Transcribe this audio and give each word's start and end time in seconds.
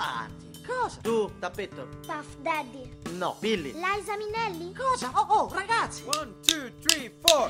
avanti. 0.00 0.62
Cosa? 0.66 1.00
Tu, 1.00 1.30
tappetto. 1.38 1.88
Puff 2.06 2.36
Daddy. 2.40 2.88
No. 3.16 3.36
Billy. 3.40 3.72
Liza 3.72 4.16
Minnelli. 4.16 4.74
Cosa? 4.74 5.10
Oh, 5.14 5.26
oh, 5.28 5.48
ragazzi. 5.52 6.02
One, 6.06 6.34
two, 6.42 6.70
three, 6.80 7.10
four. 7.20 7.46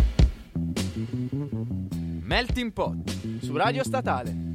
Melting 2.23 2.73
Pot 2.73 2.97
su 3.43 3.57
Radio 3.57 3.83
Statale. 3.85 4.50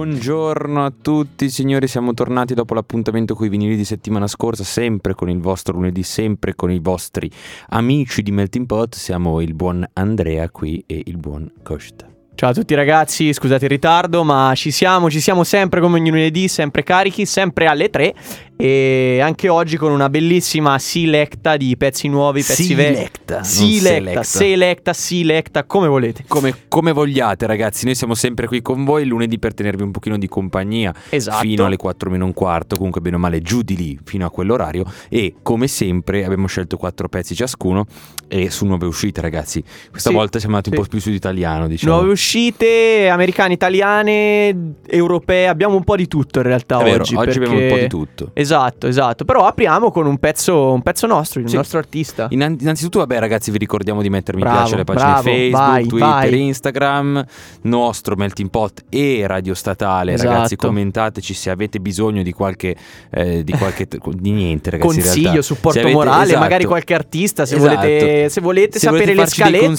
Buongiorno 0.00 0.82
a 0.82 0.90
tutti 0.90 1.50
signori, 1.50 1.86
siamo 1.86 2.14
tornati 2.14 2.54
dopo 2.54 2.72
l'appuntamento 2.72 3.34
con 3.34 3.44
i 3.44 3.50
vinili 3.50 3.76
di 3.76 3.84
settimana 3.84 4.26
scorsa, 4.26 4.64
sempre 4.64 5.14
con 5.14 5.28
il 5.28 5.40
vostro 5.40 5.74
lunedì, 5.74 6.02
sempre 6.02 6.54
con 6.54 6.70
i 6.70 6.78
vostri 6.78 7.30
amici 7.68 8.22
di 8.22 8.30
Melting 8.30 8.64
Pot, 8.64 8.94
siamo 8.94 9.42
il 9.42 9.52
buon 9.52 9.86
Andrea 9.92 10.48
qui 10.48 10.82
e 10.86 11.02
il 11.04 11.18
buon 11.18 11.52
Costa. 11.62 12.08
Ciao 12.34 12.48
a 12.48 12.54
tutti 12.54 12.74
ragazzi, 12.74 13.30
scusate 13.30 13.66
il 13.66 13.72
ritardo, 13.72 14.24
ma 14.24 14.54
ci 14.56 14.70
siamo, 14.70 15.10
ci 15.10 15.20
siamo 15.20 15.44
sempre 15.44 15.82
come 15.82 15.98
ogni 15.98 16.08
lunedì, 16.08 16.48
sempre 16.48 16.82
carichi, 16.82 17.26
sempre 17.26 17.66
alle 17.66 17.90
3 17.90 18.14
e 18.60 19.20
anche 19.22 19.48
oggi 19.48 19.78
con 19.78 19.90
una 19.90 20.10
bellissima 20.10 20.78
selecta 20.78 21.56
di 21.56 21.74
pezzi 21.78 22.08
nuovi, 22.08 22.42
pezzi 22.42 22.74
vecchi. 22.74 22.94
Selecta, 22.94 23.42
Selecta, 23.42 24.22
selecta. 24.22 24.92
selecta, 24.92 25.64
come 25.64 25.88
volete. 25.88 26.24
Come, 26.28 26.54
come 26.68 26.92
vogliate 26.92 27.46
ragazzi, 27.46 27.86
noi 27.86 27.94
siamo 27.94 28.14
sempre 28.14 28.46
qui 28.46 28.60
con 28.60 28.84
voi 28.84 29.06
lunedì 29.06 29.38
per 29.38 29.54
tenervi 29.54 29.82
un 29.82 29.92
pochino 29.92 30.18
di 30.18 30.28
compagnia 30.28 30.92
Esatto. 31.08 31.38
fino 31.38 31.64
alle 31.64 31.76
4 31.76 32.10
meno 32.10 32.26
un 32.26 32.34
quarto, 32.34 32.76
comunque 32.76 33.00
bene 33.00 33.16
o 33.16 33.18
male 33.18 33.40
giù 33.40 33.62
di 33.62 33.76
lì 33.76 33.98
fino 34.04 34.26
a 34.26 34.30
quell'orario 34.30 34.84
e 35.08 35.36
come 35.42 35.66
sempre 35.66 36.24
abbiamo 36.24 36.46
scelto 36.46 36.76
quattro 36.76 37.08
pezzi 37.08 37.34
ciascuno 37.34 37.86
e 38.28 38.50
su 38.50 38.66
nuove 38.66 38.84
uscite 38.86 39.22
ragazzi. 39.22 39.62
Questa 39.90 40.10
Sì, 40.10 40.14
volta 40.14 40.38
siamo 40.38 40.56
andati 40.56 40.76
un 40.76 40.82
sì. 40.82 40.88
po' 40.88 40.96
più 40.96 41.00
su 41.00 41.10
italiano 41.10 41.66
diciamo. 41.66 41.94
Nuove 41.94 42.10
uscite 42.12 43.08
americane, 43.08 43.54
italiane, 43.54 44.74
europee, 44.86 45.48
abbiamo 45.48 45.76
un 45.76 45.84
po' 45.84 45.96
di 45.96 46.06
tutto 46.08 46.40
in 46.40 46.44
realtà 46.44 46.78
È 46.80 46.84
vero, 46.84 47.00
oggi. 47.02 47.14
oggi 47.14 47.36
abbiamo 47.38 47.54
un 47.54 47.60
perché- 47.60 47.74
po' 47.74 47.80
di 47.80 47.88
tutto. 47.88 48.30
Esatto, 48.34 48.48
esatto. 48.86 49.24
Però 49.24 49.46
apriamo 49.46 49.90
con 49.90 50.06
un 50.06 50.18
pezzo, 50.18 50.72
un 50.72 50.82
pezzo 50.82 51.06
nostro, 51.06 51.40
il 51.40 51.48
Sì. 51.48 51.56
nostro 51.56 51.78
artista. 51.78 52.26
Innan- 52.30 52.56
Innanzitutto, 52.60 52.98
vabbè, 52.98 53.18
ragazzi, 53.18 53.50
vi 53.50 53.58
ricordiamo 53.58 54.02
di 54.02 54.10
mettere 54.10 54.36
mi 54.36 54.42
Bravo, 54.42 54.58
piace 54.58 54.74
alle 54.74 54.84
pagine 54.84 55.04
bravo, 55.04 55.22
Facebook, 55.22 55.50
vai, 55.52 55.86
Twitter, 55.86 56.08
vai. 56.08 56.40
Instagram, 56.46 57.24
nostro 57.62 58.16
Melting 58.16 58.50
Pot 58.50 58.84
e 58.88 59.24
Radio 59.26 59.54
Statale. 59.54 60.12
Esatto. 60.14 60.30
Ragazzi, 60.32 60.56
commentateci 60.56 61.34
se 61.34 61.50
avete 61.50 61.78
bisogno 61.80 62.22
di 62.22 62.32
qualche, 62.32 62.74
eh, 63.10 63.44
di, 63.44 63.52
qualche 63.52 63.86
di 64.14 64.30
niente, 64.30 64.70
ragazzi. 64.70 64.96
in 64.98 65.02
Consiglio, 65.02 65.42
supporto 65.42 65.78
avete- 65.80 65.94
morale, 65.94 66.24
esatto. 66.24 66.38
magari 66.40 66.64
qualche 66.64 66.94
artista. 66.94 67.44
Se 67.46 67.56
Esatto. 67.56 67.74
volete, 67.76 68.28
se 68.28 68.40
volete 68.40 68.78
Se 68.78 68.86
sapere 68.86 69.14
volete 69.14 69.20
le 69.20 69.26
scalette, 69.28 69.66
va. 69.66 69.74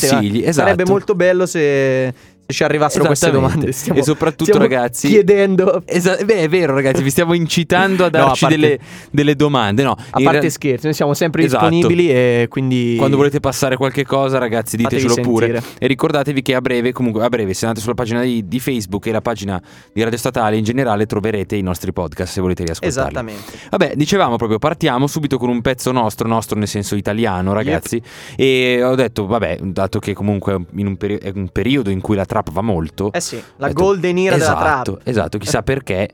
sarebbe 0.53 0.81
esatto. 0.83 0.89
molto 0.91 1.15
bello 1.15 1.45
se 1.45 2.13
ci 2.51 2.63
arrivassero 2.63 3.05
queste 3.05 3.31
domande. 3.31 3.71
Stiamo- 3.71 3.99
E 3.99 4.03
soprattutto, 4.03 4.57
ragazzi, 4.57 5.07
chiedendo. 5.07 5.81
Esa- 5.85 6.17
beh, 6.23 6.35
è 6.41 6.49
vero, 6.49 6.73
ragazzi, 6.73 7.01
vi 7.03 7.09
stiamo 7.09 7.33
incitando 7.33 8.05
a 8.05 8.09
No, 8.11 8.17
a 8.17 8.21
darci 8.25 8.39
parte- 8.45 8.55
delle, 8.59 8.79
delle 9.11 9.35
domande. 9.35 9.83
No, 9.83 9.91
A 9.91 10.19
parte 10.21 10.39
real- 10.39 10.51
scherzi, 10.51 10.85
noi 10.85 10.93
siamo 10.93 11.13
sempre 11.13 11.43
Esatto. 11.43 11.69
disponibili 11.69 12.09
e 12.09 12.47
quindi. 12.49 12.95
Quando 12.97 13.17
volete 13.17 13.39
passare 13.39 13.75
qualche 13.77 14.05
cosa, 14.05 14.37
ragazzi, 14.37 14.77
Fatevi 14.77 15.01
ditecelo 15.01 15.21
pure. 15.27 15.45
sentire. 15.47 15.73
E 15.79 15.87
ricordatevi 15.87 16.41
che 16.41 16.55
a 16.55 16.61
breve, 16.61 16.91
comunque 16.91 17.23
a 17.23 17.29
breve, 17.29 17.53
se 17.53 17.65
andate 17.65 17.81
sulla 17.81 17.95
pagina 17.95 18.21
di, 18.21 18.47
di 18.47 18.59
Facebook 18.59 19.05
e 19.07 19.11
la 19.11 19.21
pagina 19.21 19.61
di 19.93 20.01
Radio 20.03 20.17
Statale 20.17 20.57
in 20.57 20.63
generale, 20.63 21.05
troverete 21.05 21.55
i 21.55 21.61
nostri 21.61 21.91
podcast 21.93 22.33
se 22.33 22.41
volete 22.41 22.63
riascoltarli. 22.63 23.09
Esattamente. 23.09 23.51
Vabbè, 23.69 23.93
dicevamo 23.95 24.35
proprio, 24.35 24.59
partiamo 24.59 25.07
subito 25.07 25.37
con 25.37 25.49
un 25.49 25.61
pezzo 25.61 25.91
nostro, 25.91 26.27
nostro 26.27 26.57
nel 26.57 26.67
senso 26.67 26.95
italiano, 26.95 27.53
ragazzi. 27.53 28.01
E 28.35 28.81
ho 28.83 28.95
detto, 28.95 29.25
vabbè, 29.25 29.57
dato 29.63 29.99
che 29.99 30.13
comunque 30.13 30.57
in 30.75 30.87
un 30.87 30.97
peri- 30.97 31.17
è 31.17 31.31
un 31.33 31.49
periodo 31.49 31.89
in 31.89 32.01
cui 32.01 32.15
la 32.15 32.25
trap 32.41 32.51
va 32.51 32.61
molto. 32.61 33.11
Eh 33.11 33.21
sì, 33.21 33.41
la 33.57 33.67
detto, 33.67 33.83
golden 33.83 34.17
era 34.17 34.35
esatto, 34.35 34.59
della 34.63 34.81
trap. 34.83 34.99
Esatto, 35.07 35.37
chissà 35.37 35.61
perché. 35.63 36.09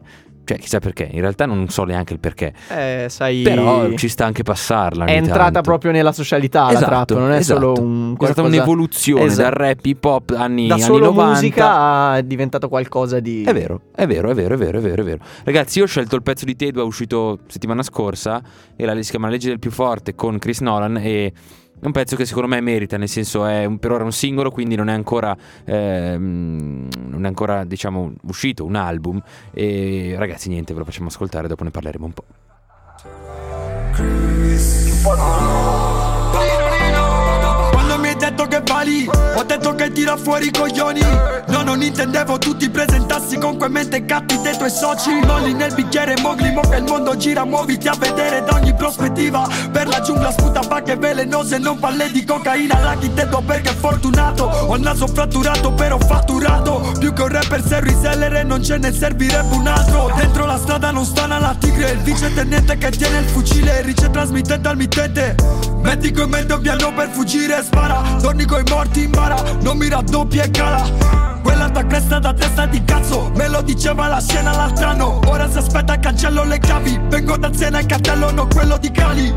Cioè, 0.48 0.60
chissà 0.60 0.80
perché. 0.80 1.10
In 1.12 1.20
realtà 1.20 1.46
non 1.46 1.68
so 1.68 1.84
neanche 1.84 2.14
il 2.14 2.20
perché. 2.20 2.54
Eh, 2.70 3.08
sai. 3.10 3.42
Però 3.42 3.92
ci 3.96 4.08
sta 4.08 4.24
anche 4.24 4.44
passarla. 4.44 5.04
È 5.04 5.12
entrata 5.12 5.44
tanto. 5.52 5.62
proprio 5.62 5.92
nella 5.92 6.14
socialità 6.14 6.70
Esatto, 6.70 6.80
la 6.90 7.04
trap, 7.06 7.20
non 7.20 7.32
è 7.34 7.36
esatto. 7.36 7.60
solo 7.76 7.82
un 7.86 8.12
È 8.14 8.16
stata 8.16 8.34
qualcosa- 8.34 8.56
un'evoluzione 8.56 9.24
Esatto. 9.26 9.42
dal 9.42 9.52
rap 9.52 9.86
hip 9.86 10.04
hop 10.06 10.34
anni, 10.38 10.68
da 10.68 10.76
anni 10.76 10.84
solo 10.84 11.06
90. 11.08 11.32
musica 11.34 12.16
è 12.16 12.24
diventato 12.24 12.70
qualcosa 12.70 13.20
di 13.20 13.44
È 13.44 13.52
vero, 13.54 13.82
è 13.94 14.08
vero, 14.08 14.30
è 14.32 14.34
vero, 14.34 14.54
è 14.54 14.58
vero, 14.58 14.78
è 14.78 14.82
vero, 14.82 15.02
è 15.02 15.06
vero. 15.06 15.20
Ragazzi, 15.44 15.80
io 15.80 15.84
ho 15.84 15.88
scelto 15.88 16.16
il 16.16 16.24
pezzo 16.24 16.46
di 16.46 16.56
Tedua, 16.56 16.82
è 16.82 16.86
uscito 16.86 17.40
settimana 17.48 17.84
scorsa, 17.84 18.42
e 18.78 18.86
la, 18.86 19.02
si 19.02 19.10
chiama 19.10 19.26
La 19.26 19.34
legge 19.34 19.50
del 19.50 19.60
più 19.60 19.72
forte 19.72 20.16
con 20.16 20.40
Chris 20.40 20.62
Nolan 20.62 20.96
e 20.96 21.34
è 21.80 21.86
un 21.86 21.92
pezzo 21.92 22.16
che 22.16 22.26
secondo 22.26 22.48
me 22.48 22.60
merita, 22.62 22.98
nel 22.98 23.08
senso 23.10 23.46
è 23.46 23.66
un- 23.66 23.78
per 23.78 23.92
ora 23.92 24.04
un 24.04 24.12
singolo, 24.12 24.52
quindi 24.52 24.76
non 24.76 24.90
è 24.90 24.94
ancora, 24.94 25.36
ehm, 25.66 26.88
non 27.10 27.24
è 27.24 27.28
ancora 27.28 27.64
diciamo, 27.66 28.14
uscito 28.24 28.66
un 28.66 28.76
album. 28.76 29.22
E 29.54 30.16
ragazzi, 30.18 30.50
niente, 30.50 30.74
ve 30.74 30.80
lo 30.80 30.86
facciamo 30.86 31.08
ascoltare, 31.08 31.48
dopo 31.48 31.64
ne 31.64 31.72
parleremo 31.72 32.06
un 32.06 32.14
po'. 32.14 32.24
Quando 35.04 36.07
ho 39.08 39.44
detto 39.44 39.76
che 39.76 39.92
tira 39.92 40.18
fuori 40.18 40.48
i 40.48 40.52
coglioni. 40.52 41.02
No, 41.48 41.62
non 41.64 41.82
intendevo 41.82 42.38
tu 42.38 42.56
ti 42.56 42.70
presentassi 42.70 43.38
con 43.38 43.58
quei 43.58 43.70
mente 43.70 44.06
gatti 44.06 44.40
dei 44.42 44.56
tuoi 44.58 44.70
soci. 44.70 45.12
Molli 45.26 45.54
nel 45.54 45.74
bicchiere, 45.74 46.16
mogli, 46.22 46.52
mo 46.52 46.62
che 46.62 46.78
il 46.78 46.84
mondo 46.84 47.16
gira, 47.16 47.46
muoviti 47.46 47.88
a 47.88 47.96
vedere 47.98 48.44
da 48.44 48.56
ogni 48.56 48.74
prospettiva. 48.74 49.48
Per 49.72 49.88
la 49.88 50.02
giungla 50.02 50.32
sputa 50.32 50.62
bacche 50.62 50.96
velenose, 50.96 51.58
non 51.58 51.80
palle 51.80 52.12
di 52.12 52.24
cocaina. 52.24 52.80
La 52.82 52.96
chittetto 52.96 53.42
perché 53.46 53.70
è 53.70 53.76
fortunato. 53.76 54.46
Ho 54.46 54.76
il 54.76 54.82
naso 54.82 55.08
fratturato, 55.08 55.72
però 55.74 55.98
fatturato. 55.98 56.94
Più 57.00 57.14
che 57.14 57.22
un 57.22 57.30
rapper 57.30 57.64
serio 57.66 57.98
seller 58.00 58.36
e 58.36 58.44
non 58.44 58.64
ce 58.64 58.78
ne 58.78 58.92
servirebbe 58.92 59.56
un 59.56 59.68
altro. 59.68 60.12
Dentro 60.16 60.46
la 60.46 60.58
strada 60.58 60.92
non 60.92 61.06
stana 61.06 61.40
la 61.40 61.56
tigre, 61.60 61.92
il 61.92 62.00
vice 62.00 62.34
tenente 62.34 62.78
che 62.78 62.90
tiene 62.90 63.20
il 63.20 63.26
fucile, 63.28 63.82
rice 63.82 64.10
trasmittente 64.10 64.68
al 64.68 64.76
mittente. 64.76 65.36
Medico 65.82 66.24
in 66.24 66.30
mente 66.30 66.54
un 66.54 66.62
piano 66.62 66.92
per 66.94 67.10
fuggire, 67.10 67.64
spara. 67.64 68.02
Torni 68.20 68.46
coi 68.46 68.64
morti 68.68 68.97
in 69.04 69.12
bara, 69.12 69.42
non 69.62 69.78
mi 69.78 69.90
raddoppi 69.90 70.38
e 70.38 70.50
cala. 70.52 71.38
Quella 71.44 71.70
da 71.70 71.86
cresta 71.86 72.20
da 72.20 72.34
testa 72.34 72.66
di 72.66 72.84
cazzo 72.84 73.32
Me 73.36 73.48
lo 73.48 73.62
diceva 73.62 74.08
la 74.08 74.20
scena 74.20 74.52
l'altro 74.52 74.88
anno 74.88 75.20
Ora 75.28 75.50
si 75.50 75.60
aspetta 75.60 75.98
cancello 75.98 76.44
le 76.44 76.60
chiavi 76.60 77.00
Vengo 77.08 77.38
da 77.38 77.54
Zena 77.54 77.80
e 77.80 77.86
cartello 77.86 78.32
non 78.32 78.50
quello 78.50 78.78
di 78.78 78.92
Cali. 78.92 79.34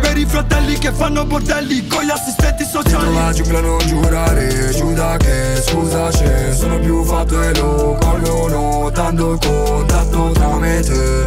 Per 0.00 0.16
i 0.16 0.24
fratelli 0.24 0.78
che 0.78 0.90
fanno 0.90 1.26
bordelli 1.26 1.86
Con 1.86 2.02
gli 2.02 2.10
assistenti 2.10 2.60
Dentro 2.60 2.82
sociali 2.82 3.14
la 3.14 3.32
giungla 3.32 3.60
non 3.60 3.78
giurare, 3.78 4.70
giuda 4.70 5.16
che 5.16 5.62
scusa 5.62 6.08
c'è. 6.08 6.52
Sono 6.52 6.78
più 6.78 7.02
fatto 7.04 7.42
e 7.42 7.54
lo 7.56 7.98
colgono 8.00 8.90
Dando 8.90 9.32
il 9.32 9.38
contatto 9.38 10.30
tra 10.30 10.56
me 10.56 10.78
e 10.78 10.82
te. 10.82 11.26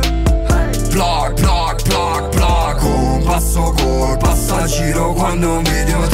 Plug, 0.89 1.33
plug, 1.33 1.81
plug, 1.81 2.29
plug 2.29 2.81
Un 2.83 3.23
passo 3.23 3.73
col 3.75 4.17
passaggiro 4.17 5.13
quando 5.13 5.57
un 5.57 5.63
video 5.63 6.07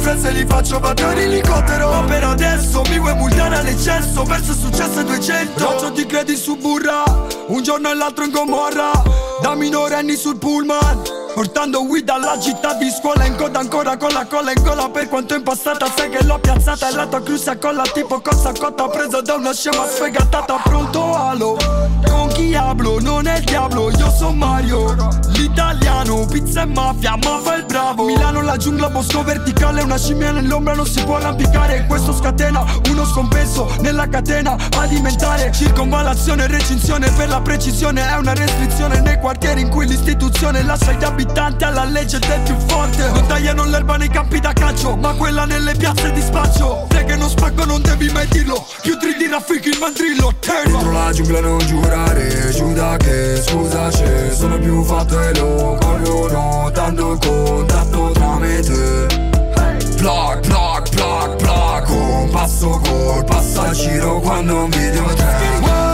elettronico, 0.00 0.02
frezze 0.02 0.30
li 0.30 0.44
faccio 0.46 0.80
battere 0.80 1.24
in 1.24 1.32
elicottero. 1.32 1.90
Ma 1.90 2.02
per 2.02 2.24
adesso 2.24 2.82
mi 2.88 2.98
vuoi 2.98 3.14
multare 3.14 3.56
all'eccesso? 3.56 4.24
Verso 4.24 4.52
successo 4.52 5.02
200 5.02 5.64
Roccio 5.64 5.92
ti 5.92 6.06
credi 6.06 6.36
su 6.36 6.56
burra 6.56 7.02
Un 7.48 7.62
giorno 7.62 7.90
e 7.90 7.94
l'altro 7.94 8.24
in 8.24 8.30
Gomorra. 8.30 8.90
Da 9.40 9.54
minorenni 9.54 10.16
sul 10.16 10.36
pullman 10.36 11.19
Portando 11.34 11.82
weed 11.82 12.08
alla 12.08 12.38
città 12.40 12.74
di 12.74 12.90
scuola 12.90 13.24
in 13.24 13.36
coda 13.36 13.60
ancora 13.60 13.96
con 13.96 14.10
la 14.10 14.26
colla 14.26 14.52
in 14.54 14.62
gola. 14.62 14.88
Per 14.88 15.08
quanto 15.08 15.34
impastata 15.34 15.86
sai 15.94 16.10
che 16.10 16.24
l'ho 16.24 16.38
piazzata. 16.38 16.88
E 16.88 16.92
la 16.92 17.06
tua 17.06 17.22
cruce 17.22 17.58
colla 17.58 17.82
tipo 17.82 18.20
cosa 18.20 18.52
cotta. 18.52 18.88
Presa 18.88 19.20
da 19.20 19.34
una 19.34 19.52
scema 19.52 19.86
sfegatata. 19.86 20.60
Pronto 20.64 21.14
alo 21.14 21.56
Con 22.06 22.28
chi 22.28 22.54
hablo? 22.54 23.00
Non 23.00 23.26
è 23.26 23.38
il 23.38 23.44
diavolo 23.44 23.90
Io 23.90 24.10
sono 24.10 24.32
Mario. 24.32 24.94
L'italiano 25.28 26.26
Pizza 26.26 26.62
e 26.62 26.66
mafia 26.66 27.16
ma 27.16 27.38
fa 27.42 27.54
il 27.54 27.64
bravo. 27.64 28.04
Milano 28.04 28.42
la 28.42 28.56
giungla 28.56 28.90
bosco 28.90 29.22
verticale. 29.22 29.82
Una 29.82 29.98
scimmia 29.98 30.32
nell'ombra 30.32 30.74
non 30.74 30.86
si 30.86 31.02
può 31.04 31.16
arrampicare. 31.16 31.86
Questo 31.86 32.12
scatena 32.12 32.64
uno 32.90 33.04
scompenso 33.04 33.70
nella 33.80 34.08
catena. 34.08 34.56
Alimentare 34.76 35.52
Circonvalazione 35.52 36.46
recinzione. 36.48 37.08
Per 37.10 37.28
la 37.28 37.40
precisione 37.40 38.06
È 38.06 38.16
una 38.16 38.34
restrizione. 38.34 39.00
Nei 39.00 39.18
quartieri 39.18 39.60
in 39.60 39.68
cui 39.68 39.86
l'istituzione 39.86 40.62
lascia 40.62 40.92
gli 40.92 41.04
abitanti 41.20 41.64
alla 41.64 41.84
legge 41.84 42.18
del 42.18 42.40
più 42.40 42.56
forte. 42.66 43.10
Non 43.10 43.26
tagliano 43.26 43.64
l'erba 43.66 43.96
nei 43.96 44.08
campi 44.08 44.40
da 44.40 44.52
calcio 44.52 44.96
Ma 44.96 45.12
quella 45.14 45.44
nelle 45.44 45.74
piazze 45.74 46.10
di 46.12 46.20
spaccio. 46.20 46.86
Te 46.88 47.04
che 47.04 47.16
non 47.16 47.28
spacco 47.28 47.64
non 47.64 47.82
devi 47.82 48.08
mai 48.10 48.26
dirlo. 48.28 48.66
Più 48.80 48.96
tridi 48.96 49.26
raffichi 49.28 49.68
il 49.68 49.78
mandrillo 49.78 50.32
Ten 50.40 50.70
Contro 50.70 50.92
la 50.92 51.12
giungla 51.12 51.40
non 51.40 51.58
giurare. 51.58 52.50
Giuda 52.50 52.96
che 52.96 53.36
scusa 53.36 53.90
scusaci 53.90 54.34
Sono 54.34 54.58
più 54.58 54.82
fatto 54.82 55.20
e 55.20 55.34
lo 55.38 55.78
cogliono 55.80 56.70
Dando 56.72 57.18
contatto 57.20 58.10
tramite 58.12 59.06
Plug, 59.96 60.40
plug, 60.40 60.88
plug, 60.88 61.36
plug 61.36 61.88
Un 61.88 62.30
passo 62.30 62.80
col 62.82 63.24
passagiro 63.24 64.20
quando 64.20 64.64
un 64.64 64.70
video 64.70 65.04
te. 65.14 65.89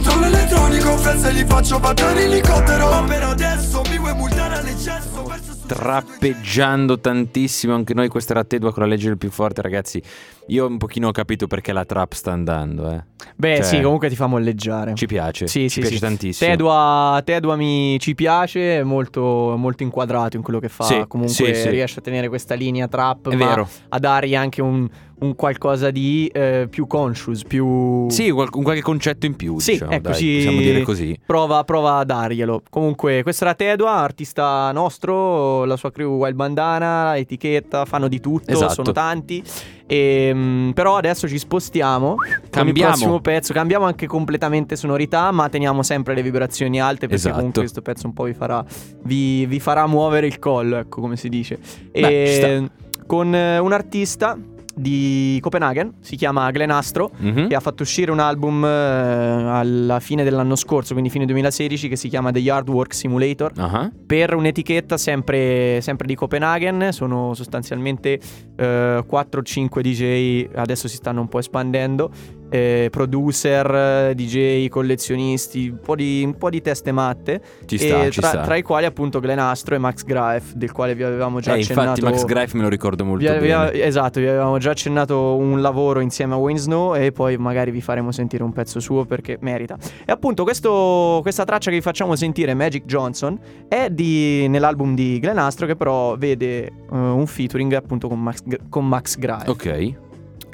Controllo 0.00 0.26
elettronico, 0.26 0.96
frezze 0.96 1.30
li 1.32 1.44
faccio 1.46 1.78
battere 1.78 2.24
elicottero 2.24 2.88
Ma 2.88 3.04
per 3.04 3.22
adesso 3.22 3.82
mi 3.90 3.98
vuoi 3.98 4.14
multare 4.14 4.56
all'eccesso 4.56 5.30
Trappeggiando 5.66 6.98
tantissimo 6.98 7.74
anche 7.74 7.94
noi 7.94 8.08
questa 8.08 8.32
era 8.32 8.44
Tedua 8.44 8.72
con 8.72 8.82
la 8.82 8.88
legge 8.88 9.08
del 9.08 9.18
più 9.18 9.30
forte 9.30 9.62
ragazzi 9.62 10.02
io 10.50 10.66
un 10.66 10.78
pochino 10.78 11.08
ho 11.08 11.12
capito 11.12 11.46
perché 11.46 11.72
la 11.72 11.84
trap 11.84 12.12
sta 12.12 12.32
andando 12.32 12.90
eh. 12.90 13.02
Beh, 13.36 13.56
Cioè, 13.56 13.64
sì, 13.64 13.80
comunque 13.80 14.08
ti 14.08 14.16
fa 14.16 14.26
molleggiare. 14.26 14.94
ci 14.94 15.06
piace 15.06 15.46
Sì, 15.46 15.62
ci 15.62 15.68
sì, 15.68 15.80
piace 15.80 15.94
sì. 15.94 16.00
tantissimo 16.00 16.50
Tedua, 16.50 17.20
Tedua 17.24 17.56
mi 17.56 17.98
ci 18.00 18.14
piace, 18.14 18.78
è 18.78 18.82
molto, 18.82 19.54
molto 19.56 19.82
inquadrato 19.82 20.36
in 20.36 20.42
quello 20.42 20.58
che 20.58 20.68
fa. 20.68 20.84
Sì, 20.84 21.04
Comunque 21.06 21.54
sì, 21.54 21.68
riesce 21.68 21.98
a 22.00 22.02
tenere 22.02 22.28
questa 22.28 22.54
linea 22.54 22.88
trap, 22.88 23.30
È 23.30 23.36
ma 23.36 23.46
vero. 23.46 23.68
a 23.90 23.98
dargli 23.98 24.34
anche 24.34 24.62
un, 24.62 24.88
un 25.20 25.34
qualcosa 25.34 25.90
di 25.90 26.26
eh, 26.32 26.66
più 26.70 26.86
conscious, 26.86 27.42
più... 27.44 28.08
sì 28.10 28.30
qual- 28.30 28.48
un 28.52 28.62
qualche 28.62 28.80
concetto 28.82 29.26
in 29.26 29.36
più 29.36 29.58
Sì, 29.58 29.72
diciamo, 29.72 29.90
ecco, 29.92 30.02
dai, 30.08 30.14
sì. 30.14 30.32
possiamo 30.36 30.60
dire 30.60 30.82
così 30.82 31.18
Prova, 31.26 31.62
prova 31.64 31.98
a 31.98 32.04
darglielo. 32.04 32.62
Comunque, 32.70 33.22
questa 33.22 33.44
era 33.44 33.54
Tedua, 33.54 33.92
artista 33.92 34.72
nostro, 34.72 35.64
la 35.64 35.76
sua 35.76 35.90
crew 35.92 36.16
Wild 36.16 36.34
Bandana, 36.36 37.16
etichetta, 37.18 37.84
fanno 37.84 38.08
di 38.08 38.18
tutto, 38.20 38.50
Esatto. 38.50 38.72
sono 38.74 38.92
tanti. 38.92 39.42
Ehm, 39.92 40.70
però 40.72 40.96
adesso 40.96 41.26
ci 41.26 41.38
spostiamo. 41.38 42.14
Con 42.14 42.26
il 42.28 42.48
Cambiamo. 42.48 42.90
prossimo 42.90 43.20
pezzo. 43.20 43.52
Cambiamo 43.52 43.86
anche 43.86 44.06
completamente 44.06 44.76
sonorità, 44.76 45.32
ma 45.32 45.48
teniamo 45.48 45.82
sempre 45.82 46.14
le 46.14 46.22
vibrazioni 46.22 46.80
alte 46.80 47.00
perché 47.00 47.14
Esatto. 47.16 47.34
comunque 47.36 47.60
questo 47.62 47.82
pezzo 47.82 48.06
un 48.06 48.12
po' 48.12 48.24
vi 48.24 48.34
farà, 48.34 48.64
vi, 49.02 49.46
vi 49.46 49.58
farà 49.58 49.86
muovere 49.86 50.28
il 50.28 50.38
collo, 50.38 50.76
ecco 50.76 51.00
come 51.00 51.16
si 51.16 51.28
dice. 51.28 51.58
Beh, 51.58 51.90
ci 51.90 52.02
E 52.02 52.70
con 53.06 53.34
eh, 53.34 53.58
un 53.58 53.72
artista 53.72 54.38
di 54.74 55.38
Copenaghen, 55.42 55.94
si 56.00 56.16
chiama 56.16 56.50
Glen 56.50 56.70
Astro 56.70 57.10
Mhm. 57.16 57.48
che 57.48 57.54
ha 57.54 57.60
fatto 57.60 57.82
uscire 57.82 58.10
un 58.10 58.18
album 58.20 58.64
eh, 58.64 58.68
alla 58.68 60.00
fine 60.00 60.22
dell'anno 60.24 60.54
scorso, 60.56 60.92
quindi 60.92 61.10
fine 61.10 61.24
2016, 61.26 61.88
che 61.88 61.96
si 61.96 62.08
chiama 62.08 62.30
The 62.30 62.38
Yard 62.38 62.68
Work 62.68 62.94
Simulator. 62.94 63.52
Ah, 63.56 63.90
Per 64.06 64.34
un'etichetta 64.34 64.96
sempre, 64.96 65.80
sempre 65.80 66.06
di 66.06 66.14
Copenaghen, 66.14 66.88
sono 66.92 67.34
sostanzialmente 67.34 68.18
eh, 68.56 69.02
4-5 69.06 69.80
DJ, 69.82 70.48
adesso 70.54 70.86
si 70.88 70.96
stanno 70.96 71.20
un 71.20 71.28
po' 71.28 71.38
espandendo, 71.38 72.10
eh, 72.50 72.88
producer, 72.90 74.08
eh, 74.10 74.14
DJ, 74.14 74.68
collezionisti, 74.68 75.68
un 75.68 75.80
po' 75.80 75.94
di, 75.94 76.22
un 76.24 76.36
po' 76.36 76.50
di 76.50 76.60
teste 76.60 76.92
matte. 76.92 77.40
Ci 77.64 77.78
sta, 77.78 78.04
e 78.04 78.10
ci 78.10 78.20
tra, 78.20 78.28
sta. 78.28 78.40
tra 78.42 78.56
i 78.56 78.62
quali 78.62 78.84
appunto 78.86 79.20
Glen 79.20 79.38
Astro 79.38 79.74
e 79.74 79.78
Max 79.78 80.04
Graef, 80.04 80.52
del 80.54 80.72
quale 80.72 80.94
vi 80.94 81.02
avevamo 81.02 81.40
già 81.40 81.54
Eh, 81.54 81.60
accennato. 81.60 81.88
infatti 82.00 82.02
Max 82.02 82.24
Greif 82.24 82.52
me 82.54 82.62
lo 82.62 82.68
ricordo 82.68 83.04
molto 83.04 83.24
Vi 83.32 83.38
bene 83.38 83.72
esatto, 83.82 84.20
vi 84.20 84.26
avevamo 84.26 84.58
già 84.58 84.70
accennato 84.72 85.36
un 85.36 85.60
lavoro 85.60 86.00
insieme 86.00 86.34
a 86.34 86.36
Wayne 86.36 86.58
Snow 86.58 86.94
e 86.94 87.12
poi 87.12 87.36
magari 87.36 87.70
vi 87.70 87.80
faremo 87.80 88.10
sentire 88.12 88.42
un 88.42 88.52
pezzo 88.52 88.80
suo 88.80 89.04
perché 89.04 89.38
merita. 89.40 89.76
E 90.04 90.12
appunto 90.12 90.42
questo- 90.42 91.20
questa 91.22 91.44
traccia 91.44 91.70
che 91.70 91.76
vi 91.76 91.82
facciamo 91.82 92.16
sentire, 92.16 92.54
Magic 92.54 92.84
Johnson, 92.84 93.38
è 93.68 93.88
di- 93.90 94.48
nell'album 94.48 94.94
di 94.94 95.18
Glen 95.20 95.38
Astro 95.38 95.66
che 95.66 95.76
però 95.76 96.16
vede 96.16 96.64
eh, 96.66 96.72
un 96.90 97.26
featuring 97.26 97.72
appunto 97.74 98.08
con 98.08 98.20
Max, 98.20 98.40
con 98.68 98.86
Max 98.86 99.16
Graef. 99.16 99.48
Ok 99.48 99.94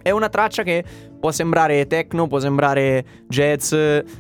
È 0.02 0.10
una 0.12 0.28
traccia 0.28 0.62
che 0.62 0.84
può 1.26 1.34
sembrare 1.34 1.88
techno, 1.88 2.28
può 2.28 2.38
sembrare 2.38 3.04
jazz, 3.26 3.74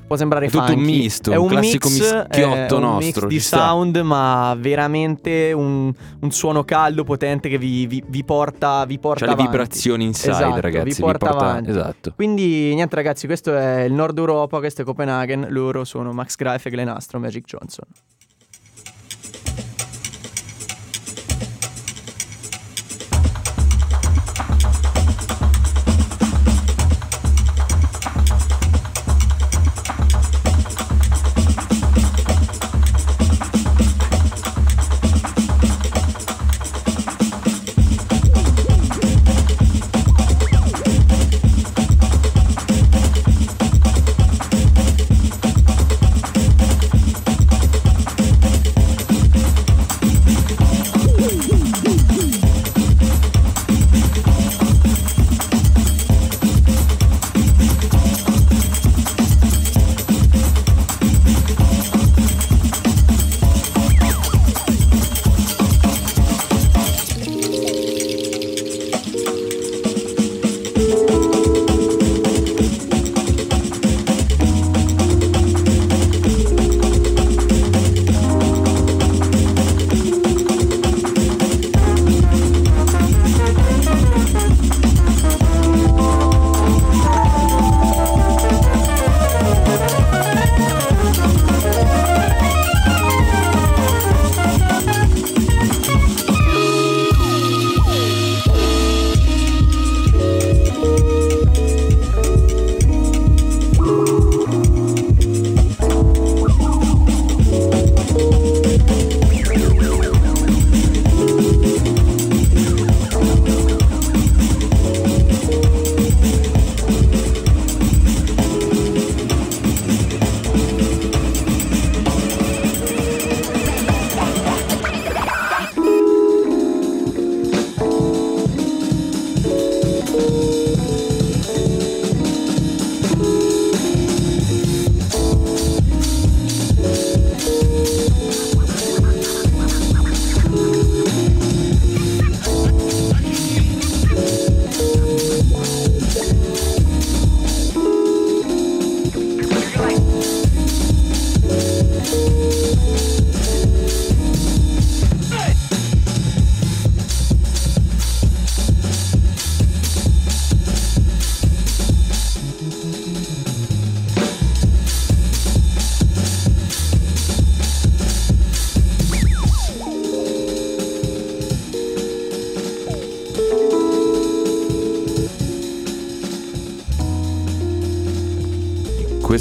può 0.08 0.16
sembrare 0.16 0.46
È 0.46 0.50
tutto 0.50 0.64
funky. 0.64 0.80
un 0.80 0.84
misto, 0.84 1.30
è 1.30 1.36
un 1.36 1.42
un 1.44 1.48
classico 1.50 1.88
mix, 1.88 2.00
mischiotto 2.00 2.74
un 2.74 2.82
nostro, 2.82 3.26
mix 3.26 3.26
di 3.26 3.38
sound, 3.38 3.96
ma 3.98 4.56
veramente 4.58 5.52
un, 5.52 5.92
un 6.20 6.30
suono 6.32 6.64
caldo, 6.64 7.04
potente 7.04 7.48
che 7.48 7.58
vi, 7.58 7.86
vi- 7.86 8.02
vi 8.04 8.24
porta, 8.24 8.84
vi 8.86 8.98
porta 8.98 9.20
C'ha 9.20 9.26
le 9.26 9.32
avanti. 9.34 9.50
vibrazioni 9.52 10.04
inside 10.04 10.32
Esatto, 10.32 10.60
ragazzi 10.60 10.88
vi 10.88 10.94
porta 11.00 11.28
avanti. 11.30 11.70
Esatto 11.70 12.12
Quindi 12.16 12.74
niente 12.74 12.96
ragazzi, 12.96 13.26
questo 13.26 13.54
è 13.56 13.82
il 13.82 13.92
Nord 13.92 14.18
Europa, 14.18 14.58
questo 14.58 14.82
è 14.82 14.84
Copenaghen, 14.84 15.46
loro 15.50 15.84
sono 15.84 16.10
Max 16.12 16.34
Greif 16.34 16.66
e 16.66 16.70
Glen 16.70 16.88
Astro, 16.88 17.20
Magic 17.20 17.44
Johnson. 17.44 17.84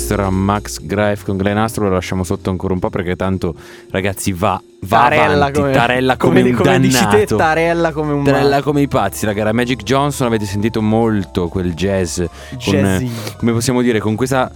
Questo 0.06 0.22
era 0.22 0.30
Max 0.30 0.82
Greif 0.82 1.26
con 1.26 1.36
Glen 1.36 1.58
Astro, 1.58 1.88
lo 1.88 1.94
lasciamo 1.96 2.24
sotto 2.24 2.52
ancora 2.52 2.74
un 2.74 2.80
po' 2.80 2.92
perché 2.92 3.16
tanto 3.16 3.56
ragazzi 3.90 4.34
va, 4.34 4.62
va 4.82 4.98
Tarella 5.00 5.34
avanti, 5.34 5.60
come, 5.60 5.72
Tarella 5.72 6.18
come, 6.18 6.42
un 6.44 6.54
come 6.54 6.80
dici 6.80 6.98
te, 6.98 7.10
dannato. 7.10 7.36
Tarella 7.36 7.92
come 7.92 8.14
un 8.14 8.24
Tarella 8.24 8.62
come 8.62 8.82
i 8.82 8.88
pazzi, 8.88 9.26
raga. 9.26 9.52
Magic 9.52 9.82
Johnson 9.82 10.28
avete 10.28 10.46
sentito 10.46 10.80
molto 10.80 11.48
quel 11.48 11.74
jazz. 11.74 12.22
Con, 12.64 13.12
come 13.38 13.52
possiamo 13.54 13.82
dire, 13.82 14.00
con 14.00 14.16
questa 14.16 14.52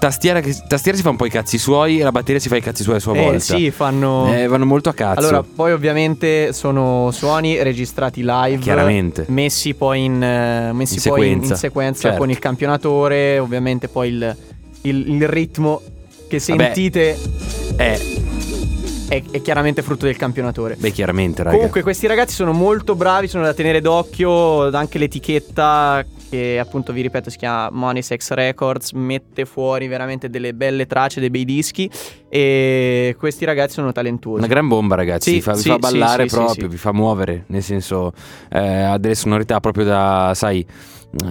tastiera 0.00 0.40
che 0.40 0.56
tastiera 0.66 0.96
si 0.96 1.04
fa 1.04 1.10
un 1.10 1.16
po' 1.16 1.26
i 1.26 1.30
cazzi 1.30 1.56
suoi 1.58 2.00
e 2.00 2.02
la 2.02 2.10
batteria 2.10 2.40
si 2.40 2.48
fa 2.48 2.56
i 2.56 2.60
cazzi 2.60 2.82
suoi 2.82 2.96
a 2.96 3.00
sua 3.00 3.14
Eh 3.14 3.22
volta. 3.22 3.38
sì, 3.38 3.70
fanno... 3.70 4.34
Eh, 4.34 4.48
vanno 4.48 4.64
molto 4.66 4.88
a 4.88 4.94
cazzo. 4.94 5.20
Allora, 5.20 5.44
poi 5.44 5.70
ovviamente 5.70 6.52
sono 6.52 7.10
suoni 7.12 7.62
registrati 7.62 8.22
live. 8.24 8.58
Chiaramente. 8.58 9.26
Messi 9.28 9.74
poi 9.74 10.04
in, 10.04 10.20
eh, 10.20 10.72
messi 10.72 10.94
In 10.96 11.02
poi 11.14 11.26
in- 11.28 11.32
sequenza. 11.34 11.52
in 11.52 11.58
sequenza 11.60 12.00
Certo. 12.00 12.18
con 12.18 12.30
il 12.30 12.38
campionatore. 12.40 13.38
Ovviamente 13.38 13.86
poi 13.88 14.08
il, 14.08 14.36
il- 14.82 15.08
il 15.14 15.28
ritmo 15.28 15.82
che 16.28 16.38
sentite 16.38 17.18
eh, 17.76 17.98
è, 19.08 19.22
è 19.30 19.40
chiaramente 19.42 19.82
frutto 19.82 20.06
del 20.06 20.16
campionatore. 20.16 20.76
beh, 20.78 20.90
chiaramente, 20.92 21.42
raga. 21.42 21.56
Comunque 21.56 21.82
questi 21.82 22.06
ragazzi 22.06 22.34
sono 22.34 22.52
molto 22.52 22.94
bravi, 22.94 23.26
sono 23.28 23.44
da 23.44 23.52
tenere 23.54 23.80
d'occhio, 23.80 24.70
anche 24.70 24.98
l'etichetta 24.98 26.04
che 26.30 26.58
appunto 26.60 26.92
vi 26.92 27.02
ripeto 27.02 27.28
si 27.28 27.36
chiama 27.36 27.68
Money 27.72 28.02
Sex 28.02 28.30
Records, 28.30 28.92
mette 28.92 29.44
fuori 29.44 29.88
veramente 29.88 30.30
delle 30.30 30.54
belle 30.54 30.86
tracce, 30.86 31.18
dei 31.20 31.28
bei 31.30 31.44
dischi 31.44 31.90
e 32.28 33.16
questi 33.18 33.44
ragazzi 33.44 33.74
sono 33.74 33.90
talentuosi. 33.92 34.38
Una 34.38 34.46
gran 34.46 34.68
bomba, 34.68 34.94
ragazzi. 34.94 35.30
Sì, 35.30 35.36
vi, 35.36 35.42
fa, 35.42 35.52
vi 35.54 35.60
sì, 35.60 35.68
fa 35.68 35.74
sì, 35.74 35.80
ballare 35.80 36.28
sì, 36.28 36.34
proprio, 36.34 36.68
vi 36.68 36.76
fa 36.76 36.92
muovere. 36.92 37.44
Nel 37.48 37.62
senso, 37.62 38.12
eh, 38.50 38.58
ha 38.82 38.96
delle 38.98 39.16
sonorità 39.16 39.58
proprio 39.60 39.84
da, 39.84 40.32
sai. 40.34 40.64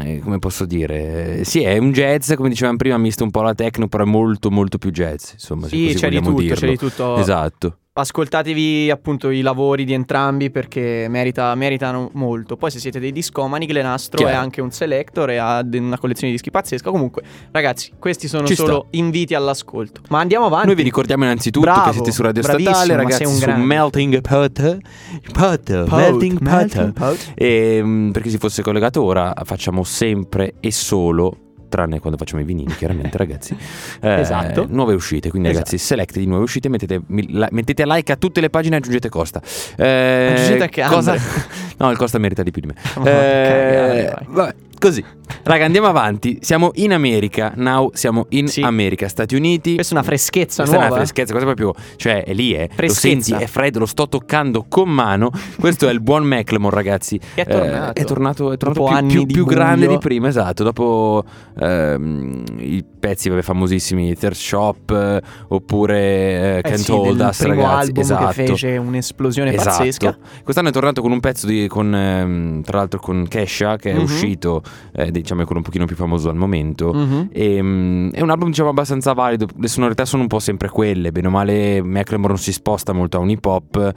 eh, 0.01 0.19
come 0.19 0.39
posso 0.39 0.65
dire? 0.65 1.45
Sì, 1.45 1.61
è 1.61 1.77
un 1.77 1.93
jazz, 1.93 2.33
come 2.33 2.49
dicevamo 2.49 2.75
prima, 2.77 2.97
misto 2.97 3.23
un 3.23 3.31
po' 3.31 3.39
alla 3.39 3.55
techno, 3.55 3.87
però 3.87 4.03
è 4.03 4.07
molto, 4.07 4.51
molto 4.51 4.77
più 4.77 4.91
jazz. 4.91 5.31
Insomma, 5.33 5.67
se 5.67 5.75
Sì, 5.77 5.85
così 5.85 5.95
c'è 5.97 6.09
di 6.09 6.21
tutto, 6.21 6.35
c'è 6.35 6.43
dirlo. 6.43 6.69
di 6.71 6.77
tutto. 6.77 7.17
Esatto. 7.17 7.77
Ascoltatevi 7.99 8.89
appunto 8.89 9.29
i 9.29 9.41
lavori 9.41 9.85
di 9.85 9.93
entrambi 9.93 10.49
perché 10.49 11.07
merita- 11.09 11.53
meritano 11.55 12.09
molto. 12.13 12.57
Poi 12.57 12.71
se 12.71 12.79
siete 12.79 12.99
dei 12.99 13.11
discomani, 13.11 13.65
Glenastro 13.65 14.17
Chiaro. 14.17 14.33
è 14.33 14.37
anche 14.37 14.61
un 14.61 14.71
selector 14.71 15.29
e 15.29 15.37
ha 15.37 15.63
una 15.71 15.97
collezione 15.97 16.31
di 16.31 16.33
dischi 16.33 16.51
pazzesca. 16.51 16.89
Comunque, 16.91 17.23
ragazzi, 17.51 17.91
questi 17.99 18.27
sono 18.27 18.47
Ci 18.47 18.55
solo 18.55 18.87
inviti 18.91 19.33
all'ascolto. 19.33 20.01
Ma 20.09 20.19
andiamo 20.19 20.45
avanti. 20.45 20.67
Noi 20.67 20.75
vi 20.75 20.83
ricordiamo 20.83 21.23
innanzitutto 21.23 21.65
Bravo, 21.65 21.87
che 21.87 21.93
siete 21.93 22.11
su 22.11 22.21
Radio 22.21 22.41
Statale, 22.41 22.95
ragazzi, 22.95 23.23
un 23.25 23.35
su. 23.35 23.49
Melting 23.49 24.21
Pot. 24.21 24.77
Pot, 25.31 25.83
Pot, 25.83 25.89
Melting 25.89 26.41
Pot. 26.41 26.91
Pot. 26.93 27.31
E 27.35 27.81
mm, 27.83 28.11
per 28.11 28.21
chi 28.21 28.29
si 28.29 28.37
fosse 28.37 28.61
collegato 28.61 29.03
ora, 29.03 29.33
facciamo 29.43 29.83
sempre 29.83 30.55
e 30.59 30.71
solo. 30.71 31.48
Tranne 31.69 31.99
quando 31.99 32.17
facciamo 32.17 32.41
i 32.41 32.45
vinili, 32.45 32.73
chiaramente, 32.75 33.15
ragazzi. 33.19 33.55
Eh, 34.01 34.19
Esatto. 34.19 34.65
Nuove 34.69 34.93
uscite. 34.95 35.29
Quindi, 35.29 35.49
Esatto. 35.49 35.65
ragazzi, 35.65 35.85
select 35.85 36.17
di 36.17 36.25
nuove 36.25 36.43
uscite. 36.43 36.67
Mettete, 36.69 37.01
mettete 37.07 37.83
like 37.85 38.11
a 38.11 38.15
tutte 38.15 38.41
le 38.41 38.49
pagine 38.49 38.75
e 38.75 38.77
aggiungete 38.79 39.07
Costa. 39.09 39.41
Eh, 39.77 40.29
Aggiungete 40.33 40.63
anche 40.63 40.83
cosa... 40.83 41.15
No, 41.79 41.89
il 41.91 41.95
Costa 41.97 42.17
merita 42.17 42.43
di 42.43 42.51
più 42.51 42.59
di 42.61 42.67
me. 42.67 42.73
Cagare, 42.93 43.99
Eh, 44.01 44.11
vai. 44.11 44.25
vabbè, 44.27 44.55
così. 44.79 45.03
Raga, 45.43 45.65
andiamo 45.65 45.87
avanti. 45.87 46.39
Siamo 46.41 46.71
in 46.75 46.91
America. 46.91 47.53
Now 47.55 47.91
siamo 47.93 48.25
in 48.29 48.47
Sì. 48.47 48.61
America, 48.61 49.07
Stati 49.07 49.35
Uniti. 49.35 49.75
Questa 49.75 49.93
è 49.93 49.97
una 49.97 50.05
freschezza 50.07 50.63
Questa 50.63 50.75
è 50.75 50.79
nuova. 50.79 50.95
una 50.95 51.03
freschezza, 51.03 51.33
questa 51.33 51.51
è 51.51 51.53
proprio, 51.55 51.83
cioè 51.97 52.23
è 52.23 52.33
lì, 52.33 52.53
eh. 52.55 52.67
Lo 52.75 52.89
senti, 52.89 53.31
è 53.33 53.45
freddo, 53.45 53.79
lo 53.79 53.85
sto 53.85 54.07
toccando 54.09 54.65
con 54.67 54.89
mano. 54.89 55.29
Questo 55.59 55.87
è 55.87 55.91
il 55.91 56.01
buon 56.01 56.23
Macklemore, 56.23 56.75
ragazzi. 56.75 57.19
Che 57.35 57.41
è 57.43 57.45
tornato. 57.45 57.99
Eh, 57.99 58.01
è 58.01 58.05
tornato, 58.05 58.51
è 58.51 58.57
tornato 58.57 58.79
Dopo 58.79 58.91
più, 58.91 58.97
anni 58.97 59.13
più- 59.13 59.25
di 59.25 59.33
più 59.33 59.45
grande 59.45 59.87
di 59.87 59.97
prima, 59.99 60.27
esatto. 60.29 60.63
Dopo 60.63 61.23
ehm, 61.59 62.43
i 62.57 62.83
pezzi 62.99 63.29
vabbè, 63.29 63.41
famosissimi, 63.41 64.15
Thirst 64.15 64.41
Shop 64.41 64.89
eh, 64.91 65.21
oppure 65.49 65.99
eh, 65.99 66.57
Eh 66.57 66.61
Can't 66.61 66.75
sì, 66.77 66.91
Hold 66.91 67.19
Us, 67.19 67.37
primo 67.37 67.55
ragazzi. 67.61 67.75
album 67.87 68.03
esatto. 68.03 68.25
che 68.27 68.33
fece 68.33 68.77
un'esplosione 68.77 69.53
Esatto. 69.53 69.69
pazzesca. 69.77 70.17
Quest'anno 70.43 70.69
è 70.69 70.71
tornato 70.71 71.01
con 71.01 71.11
un 71.11 71.19
pezzo 71.19 71.45
di, 71.45 71.67
con, 71.67 71.93
ehm, 71.93 72.61
tra 72.63 72.77
l'altro 72.79 72.99
con 72.99 73.25
Kesha, 73.27 73.75
che 73.77 73.91
è 73.91 73.93
Mhm. 73.95 74.01
uscito, 74.01 74.61
eh, 74.93 75.11
diciamo, 75.11 75.41
è 75.41 75.45
quello 75.45 75.59
un 75.59 75.65
pochino 75.65 75.85
più 75.85 75.95
famoso 75.95 76.29
al 76.29 76.35
momento. 76.35 76.91
Mhm. 76.93 77.29
E, 77.31 77.61
mm, 77.61 78.09
è 78.11 78.21
un 78.21 78.29
album 78.29 78.49
diciamo 78.49 78.69
abbastanza 78.69 79.13
valido, 79.13 79.47
le 79.57 79.67
sonorità 79.67 80.05
sono 80.05 80.21
un 80.23 80.27
po' 80.27 80.39
sempre 80.39 80.69
quelle, 80.69 81.11
bene 81.11 81.27
o 81.27 81.31
male 81.31 81.81
Macklemore 81.81 82.33
non 82.33 82.41
si 82.41 82.51
sposta 82.51 82.93
molto 82.93 83.17
a 83.17 83.19
un 83.19 83.29
hip 83.29 83.45
hop. 83.45 83.93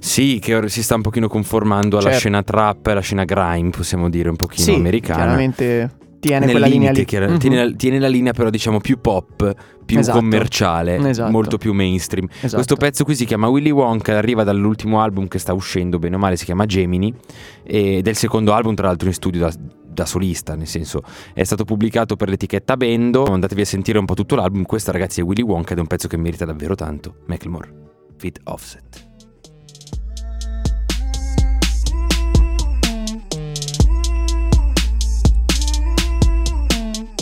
Sì, 0.00 0.38
che 0.40 0.54
ora 0.54 0.68
si 0.68 0.82
sta 0.82 0.94
un 0.94 1.02
pochino 1.02 1.28
conformando 1.28 1.96
alla 1.96 2.06
Certo. 2.06 2.18
scena 2.20 2.42
trap, 2.42 2.86
alla 2.86 3.00
scena 3.00 3.24
grime, 3.24 3.70
possiamo 3.70 4.08
dire, 4.08 4.28
un 4.28 4.36
pochino 4.36 4.62
Sì, 4.64 4.74
americana. 4.74 5.22
chiaramente 5.22 5.90
tiene 6.20 6.40
Nel 6.46 6.50
quella 6.50 6.66
linea 6.66 6.92
lì. 6.92 7.04
chiara- 7.04 7.28
Mhm. 7.28 7.38
tiene, 7.38 7.64
la, 7.64 7.72
tiene 7.76 7.98
la 7.98 8.08
linea 8.08 8.32
però 8.32 8.50
diciamo 8.50 8.78
più 8.80 9.00
pop, 9.00 9.52
più 9.86 9.98
Esatto. 9.98 10.18
commerciale, 10.18 10.96
Esatto. 11.08 11.30
molto 11.30 11.56
più 11.56 11.72
mainstream. 11.72 12.26
Esatto. 12.30 12.54
Questo 12.56 12.76
pezzo 12.76 13.04
qui 13.04 13.14
si 13.14 13.24
chiama 13.24 13.48
Willy 13.48 13.70
Wonka, 13.70 14.16
arriva 14.18 14.44
dall'ultimo 14.44 15.00
album 15.00 15.28
che 15.28 15.38
sta 15.38 15.54
uscendo, 15.54 15.98
bene 15.98 16.16
o 16.16 16.18
male 16.18 16.36
si 16.36 16.44
chiama 16.44 16.66
Gemini, 16.66 17.14
ed 17.62 18.06
è 18.06 18.10
il 18.10 18.16
secondo 18.16 18.52
album 18.52 18.74
tra 18.74 18.88
l'altro 18.88 19.06
in 19.08 19.14
studio 19.14 19.40
da, 19.40 19.52
da 19.86 20.04
solista, 20.04 20.54
nel 20.56 20.66
senso 20.66 21.02
è 21.32 21.44
stato 21.44 21.64
pubblicato 21.64 22.16
per 22.16 22.28
l'etichetta 22.28 22.76
Bendo, 22.76 23.24
andatevi 23.24 23.60
a 23.62 23.64
sentire 23.64 23.98
un 23.98 24.04
po' 24.04 24.14
tutto 24.14 24.34
l'album, 24.34 24.64
questo 24.64 24.90
ragazzi 24.92 25.20
è 25.20 25.24
Willy 25.24 25.42
Wonka 25.42 25.72
ed 25.72 25.78
è 25.78 25.80
un 25.80 25.86
pezzo 25.86 26.08
che 26.08 26.16
merita 26.18 26.44
davvero 26.44 26.74
tanto, 26.74 27.14
Macklemore, 27.26 27.72
Fit 28.18 28.40
Offset. 28.44 29.05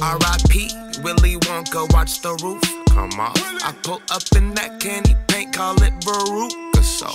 R.I.P. 0.04 0.68
Willy 1.02 1.36
Wonka, 1.48 1.90
watch 1.94 2.20
the 2.20 2.36
roof 2.44 2.60
come 2.92 3.18
off. 3.18 3.40
I 3.64 3.72
pull 3.82 4.02
up 4.12 4.20
in 4.36 4.52
that 4.52 4.78
candy 4.78 5.16
paint, 5.28 5.54
call 5.56 5.80
it 5.82 5.94
Veruca. 6.04 6.84
So 6.84 7.08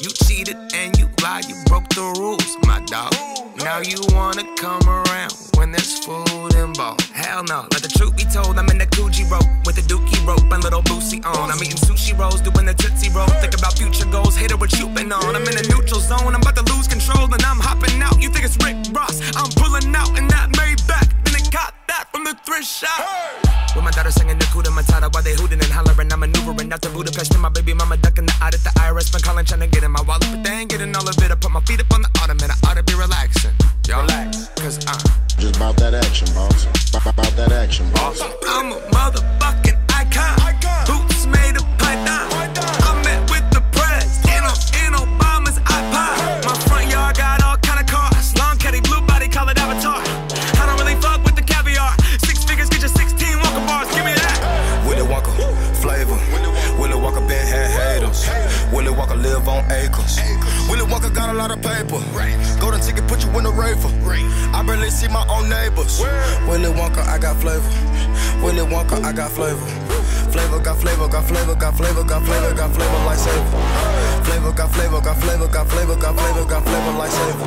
you 0.00 0.10
cheated 0.14 0.54
and 0.72 0.96
you 0.96 1.10
lied, 1.20 1.46
you 1.50 1.56
broke 1.66 1.88
the 1.88 2.06
rules, 2.14 2.46
my 2.62 2.78
dog. 2.86 3.10
Now 3.58 3.82
you 3.82 3.98
wanna 4.14 4.46
come 4.54 4.86
around 4.86 5.34
when 5.58 5.72
there's 5.72 5.98
food 5.98 6.54
involved. 6.54 7.10
Hell 7.10 7.42
no, 7.42 7.66
let 7.74 7.82
the 7.82 7.90
truth 7.90 8.14
be 8.14 8.22
told. 8.22 8.56
I'm 8.56 8.70
in 8.70 8.78
the 8.78 8.86
Gucci 8.86 9.28
rope 9.28 9.50
with 9.66 9.74
the 9.74 9.82
Dookie 9.82 10.22
rope 10.22 10.46
and 10.54 10.62
little 10.62 10.82
Boosie 10.82 11.26
on. 11.26 11.50
I'm 11.50 11.58
eating 11.58 11.74
sushi 11.74 12.16
rolls, 12.16 12.40
doing 12.40 12.66
the 12.66 12.74
Tootsie 12.74 13.10
roll. 13.10 13.26
Think 13.42 13.58
about 13.58 13.74
future 13.74 14.06
goals, 14.06 14.36
hater 14.36 14.56
what 14.56 14.70
you 14.78 14.86
been 14.94 15.10
on. 15.10 15.34
I'm 15.34 15.42
in 15.42 15.58
a 15.58 15.66
neutral 15.74 15.98
zone, 15.98 16.38
I'm 16.38 16.40
about 16.40 16.54
to 16.54 16.62
lose 16.70 16.86
control 16.86 17.26
and 17.34 17.42
I'm 17.42 17.58
hopping 17.58 18.00
out. 18.00 18.22
You 18.22 18.30
think 18.30 18.44
it's 18.44 18.56
Rick 18.62 18.94
Ross? 18.94 19.18
I'm 19.34 19.50
pulling 19.58 19.90
out 19.90 20.16
in 20.16 20.28
that. 20.28 20.56
Thrift 22.46 22.64
shop. 22.64 22.88
With 23.74 23.84
my 23.84 23.90
daughter 23.90 24.10
singing 24.10 24.38
the 24.38 24.46
Kuda 24.46 24.70
Matata 24.70 25.12
while 25.12 25.22
they 25.22 25.34
hooting 25.34 25.60
and 25.60 25.72
hollering. 25.72 26.10
I'm 26.12 26.20
maneuvering 26.20 26.72
out 26.72 26.80
to 26.82 26.88
Budapest 26.88 27.32
and 27.34 27.42
my 27.42 27.50
baby 27.50 27.74
mama 27.74 27.96
ducking 27.98 28.26
the 28.26 28.34
out 28.40 28.54
at 28.54 28.62
the 28.62 28.70
IRS. 28.70 29.12
Been 29.12 29.20
calling, 29.20 29.44
trying 29.44 29.60
to 29.60 29.66
get 29.66 29.82
in 29.82 29.90
my 29.90 30.00
wallet, 30.02 30.28
but 30.30 30.42
they 30.44 30.50
ain't 30.64 30.70
getting 30.70 30.94
all 30.96 31.06
of 31.06 31.18
it. 31.18 31.30
I 31.30 31.34
put 31.34 31.50
my 31.50 31.60
feet 31.62 31.80
up 31.80 31.92
on 31.92 32.02
the 32.02 32.10
ottoman, 32.22 32.50
I 32.50 32.56
ought 32.70 32.76
to 32.78 32.82
be 32.84 32.94
relaxing. 32.94 33.52
Yo, 33.86 34.00
relax, 34.00 34.48
cause 34.56 34.78
uh, 34.86 34.96
Just 35.38 35.56
about 35.56 35.76
that 35.76 35.92
action, 35.92 36.28
boss. 36.34 36.64
About 36.94 37.32
that 37.36 37.52
action, 37.52 37.90
boss. 37.92 38.22
I'm 38.22 38.72
a 38.72 38.78
motherfucking 38.94 39.65
own. 65.86 66.48
Willy 66.48 66.70
Wonka, 66.72 67.02
I 67.06 67.18
got 67.18 67.36
flavor. 67.40 67.68
Willy 68.42 68.64
Wonka, 68.66 69.02
I 69.02 69.12
got 69.12 69.30
flavor. 69.30 69.66
Flavor 70.30 70.60
got 70.60 70.76
flavor, 70.78 71.08
got 71.08 71.24
flavor, 71.24 71.54
got 71.54 71.76
flavor, 71.76 72.04
got 72.04 72.22
flavor, 72.22 72.54
got 72.54 72.70
flavor 72.74 73.04
like 73.06 73.18
savor. 73.18 73.60
Flavor 74.24 74.52
got 74.52 74.70
flavor, 74.72 75.00
got 75.00 75.16
flavor, 75.16 75.48
got 75.48 75.66
flavor, 75.68 75.96
got 75.96 76.14
flavor, 76.14 76.44
got 76.44 76.62
flavor 76.62 76.92
like 76.98 77.10
savor. 77.10 77.46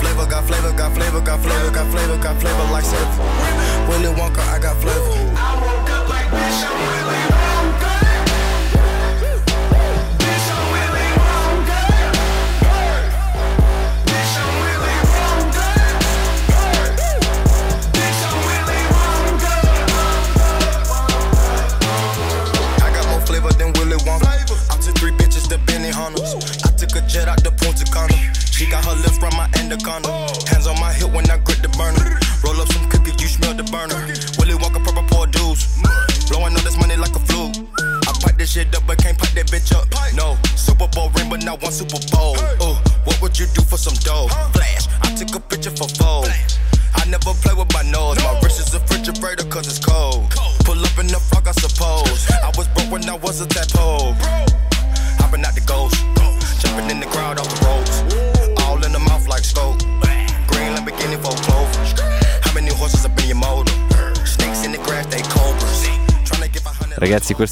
Flavor 0.00 0.26
got 0.26 0.44
flavor, 0.44 0.72
got 0.76 0.92
flavor, 0.92 1.20
got 1.20 1.40
flavor, 1.40 1.70
got 1.70 1.86
flavor, 1.90 2.18
got 2.18 2.36
flavor 2.40 2.66
like 2.72 2.84
savor. 2.84 3.22
Willy 3.88 4.12
Wonka, 4.18 4.42
I 4.48 4.58
got 4.58 4.76
flavor. 4.76 5.12
I 5.36 7.27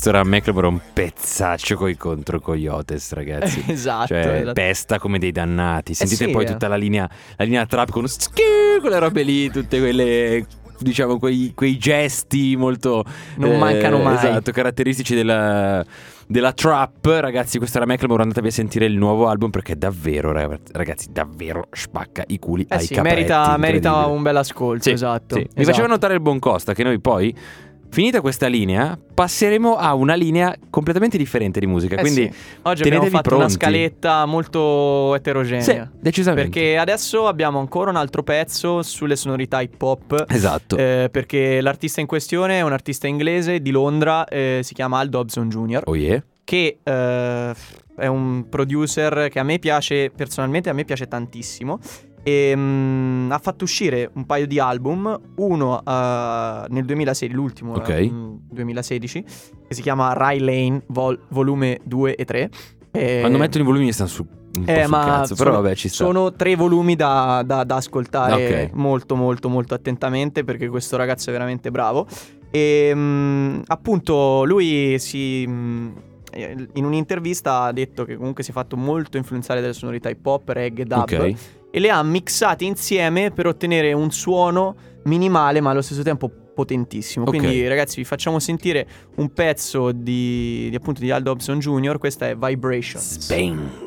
Ragazzi, 0.06 0.10
questo 0.10 0.10
era 0.10 0.24
McLemore 0.24 0.66
un 0.68 0.80
pezzaccio 0.92 1.76
coi 1.76 1.96
contro 1.96 2.40
Coyotes, 2.40 3.12
ragazzi. 3.12 3.64
Esatto, 3.76 4.06
Cioè, 4.08 4.34
esatto. 4.36 4.52
pesta 4.52 4.98
come 4.98 5.18
dei 5.18 5.32
dannati. 5.32 5.94
Sentite 5.94 6.26
sì, 6.26 6.30
poi 6.30 6.44
eh. 6.44 6.46
tutta 6.46 6.68
la 6.68 6.76
linea, 6.76 7.08
la 7.36 7.44
linea 7.44 7.66
trap 7.66 7.90
con 7.90 8.06
schi- 8.06 8.42
quelle 8.80 8.98
robe 8.98 9.22
lì, 9.22 9.50
tutte 9.50 9.78
quelle. 9.78 10.46
Diciamo 10.78 11.18
quei, 11.18 11.52
quei 11.54 11.78
gesti 11.78 12.54
molto 12.54 13.02
Non 13.36 13.58
mancano 13.58 13.98
mai. 13.98 14.16
Esatto, 14.16 14.52
caratteristici 14.52 15.14
della, 15.14 15.82
della 16.26 16.52
trap. 16.52 17.06
Ragazzi, 17.06 17.56
questo 17.56 17.78
era 17.78 17.86
McLemore. 17.86 18.22
Andatevi 18.22 18.48
a 18.48 18.50
sentire 18.50 18.84
il 18.84 18.94
nuovo 18.94 19.26
album 19.28 19.48
perché 19.48 19.78
davvero, 19.78 20.32
ragazzi, 20.32 21.08
davvero 21.10 21.68
spacca 21.72 22.24
i 22.26 22.38
culi 22.38 22.66
Eh 22.68 22.74
ai 22.74 22.84
sì, 22.84 22.92
capretti. 22.94 23.16
merita, 23.16 23.56
merita 23.56 24.04
un 24.04 24.22
bel 24.22 24.36
ascolto, 24.36 24.82
Sì, 24.82 24.90
esatto. 24.90 25.36
sì. 25.36 25.40
Mi 25.40 25.48
esatto. 25.54 25.64
faceva 25.70 25.86
notare 25.86 26.12
il 26.12 26.20
buon 26.20 26.38
Costa 26.38 26.74
che 26.74 26.82
noi 26.82 27.00
poi, 27.00 27.34
finita 27.90 28.20
questa 28.20 28.46
linea, 28.46 28.98
passeremo 29.14 29.76
a 29.76 29.94
una 29.94 30.14
linea 30.14 30.54
completamente 30.70 31.16
differente 31.16 31.60
di 31.60 31.66
musica. 31.66 31.96
Eh 31.96 32.00
quindi 32.00 32.30
sì. 32.30 32.58
Oggi 32.62 32.82
abbiamo 32.82 33.06
fatto 33.06 33.30
una 33.30 33.46
pronti. 33.46 33.52
scaletta 33.54 34.26
molto 34.26 35.14
eterogenea. 35.14 35.62
Sì, 35.62 35.98
decisamente. 35.98 36.50
Perché 36.50 36.76
adesso 36.76 37.26
abbiamo 37.26 37.58
ancora 37.58 37.90
un 37.90 37.96
altro 37.96 38.22
pezzo 38.22 38.82
sulle 38.82 39.16
sonorità 39.16 39.60
hip 39.60 39.80
hop. 39.80 40.24
Esatto. 40.28 40.76
Eh, 40.76 41.08
perché 41.10 41.60
l'artista 41.60 42.00
in 42.00 42.06
questione 42.06 42.58
è 42.58 42.62
un 42.62 42.72
artista 42.72 43.06
inglese 43.06 43.60
di 43.60 43.70
Londra, 43.70 44.26
eh, 44.26 44.60
si 44.62 44.74
chiama 44.74 44.98
Al 44.98 45.08
Dobson 45.08 45.48
Jr., 45.48 45.82
Oh 45.86 45.96
yeah. 45.96 46.22
che 46.44 46.78
eh, 46.82 47.54
è 47.96 48.06
un 48.06 48.48
producer 48.48 49.28
che 49.30 49.38
a 49.38 49.42
me 49.42 49.58
piace, 49.58 50.10
personalmente 50.14 50.68
a 50.68 50.72
me 50.72 50.84
piace 50.84 51.08
tantissimo. 51.08 51.78
E 52.28 52.52
mm, 52.56 53.30
ha 53.30 53.38
fatto 53.38 53.62
uscire 53.62 54.10
un 54.14 54.26
paio 54.26 54.48
di 54.48 54.58
album, 54.58 55.16
uno 55.36 55.78
eh, 55.84 56.64
nel 56.70 56.84
2016, 56.84 57.32
l'ultimo 57.32 57.74
Ok. 57.74 57.88
eh, 57.88 58.10
mm, 58.10 58.34
2016, 58.50 59.22
che 59.68 59.74
si 59.74 59.80
chiama 59.80 60.12
Rye 60.12 60.40
Lane 60.40 60.82
Vol- 60.88 61.20
volume 61.28 61.78
2 61.84 62.16
e 62.16 62.24
3. 62.24 62.50
E- 62.90 63.18
Quando 63.20 63.38
mettono 63.38 63.62
i 63.62 63.66
volumi 63.68 63.84
mi 63.84 63.92
stanno 63.92 64.08
su 64.08 64.26
eh, 64.64 64.88
ma 64.88 65.04
cazzo, 65.04 65.34
però 65.36 65.50
sono, 65.50 65.62
vabbè 65.62 65.74
ci 65.76 65.88
sta. 65.88 66.04
sono 66.04 66.32
tre 66.32 66.56
volumi 66.56 66.96
da, 66.96 67.42
da- 67.46 67.62
da 67.62 67.76
ascoltare 67.76 68.64
Ok. 68.64 68.70
molto 68.74 69.14
molto 69.14 69.48
molto 69.48 69.74
attentamente 69.74 70.42
perché 70.42 70.68
questo 70.68 70.96
ragazzo 70.96 71.28
è 71.30 71.32
veramente 71.32 71.70
bravo. 71.70 72.08
E 72.50 72.90
mm, 72.92 73.60
appunto 73.66 74.42
lui 74.44 74.98
si... 74.98 75.44
eh, 76.32 76.68
in 76.72 76.84
un'intervista 76.84 77.62
ha 77.62 77.72
detto 77.72 78.04
che 78.04 78.16
comunque 78.16 78.42
si 78.42 78.50
è 78.50 78.52
fatto 78.52 78.76
molto 78.76 79.16
influenzare 79.16 79.60
dalle 79.60 79.74
sonorità 79.74 80.08
hip 80.08 80.26
hop, 80.26 80.48
reggae, 80.48 80.84
dub 80.84 81.02
Ok. 81.02 81.34
E 81.76 81.78
le 81.78 81.90
ha 81.90 82.02
mixate 82.02 82.64
insieme 82.64 83.30
per 83.30 83.46
ottenere 83.46 83.92
un 83.92 84.10
suono 84.10 84.74
minimale 85.04 85.60
ma 85.60 85.72
allo 85.72 85.82
stesso 85.82 86.00
tempo 86.00 86.30
potentissimo. 86.54 87.26
Quindi 87.26 87.68
ragazzi 87.68 87.96
vi 87.96 88.04
facciamo 88.04 88.38
sentire 88.38 88.86
un 89.16 89.30
pezzo 89.30 89.92
di, 89.92 90.68
di, 90.70 90.74
appunto 90.74 91.00
di 91.00 91.10
Al 91.10 91.22
Dobson 91.22 91.58
Jr. 91.58 91.98
Questa 91.98 92.28
è 92.28 92.34
Vibrations. 92.34 93.28
Bang. 93.28 93.85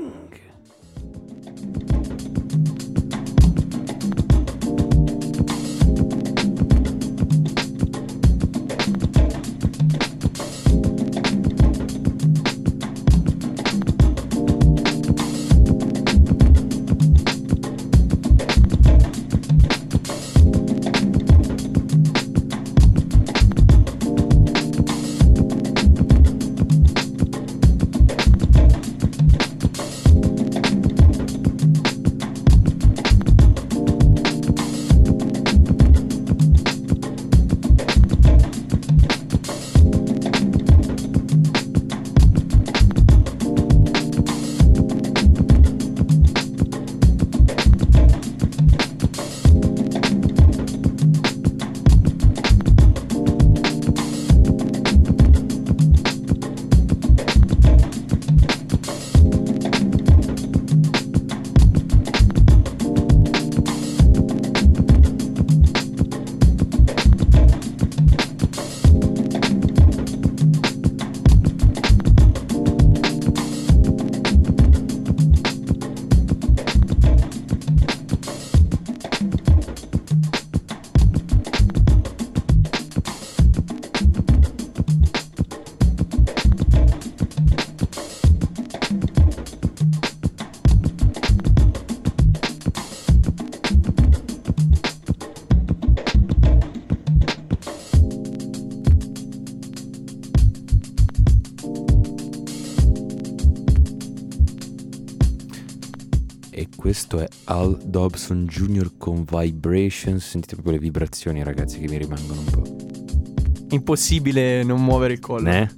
Al 107.50 107.80
Dobson 107.84 108.46
Jr. 108.46 108.92
con 109.00 109.26
Vibrations. 109.28 110.24
Sentite 110.24 110.54
proprio 110.54 110.76
le 110.76 110.80
vibrazioni, 110.80 111.44
ragazzi, 111.44 111.80
che 111.80 111.88
mi 111.88 111.98
rimangono 111.98 112.42
un 112.42 112.46
po'. 112.46 113.76
Impossibile 113.76 114.62
non 114.64 114.84
muovere 114.84 115.14
il 115.14 115.20
collo. 115.20 115.50
Ne? 115.50 115.78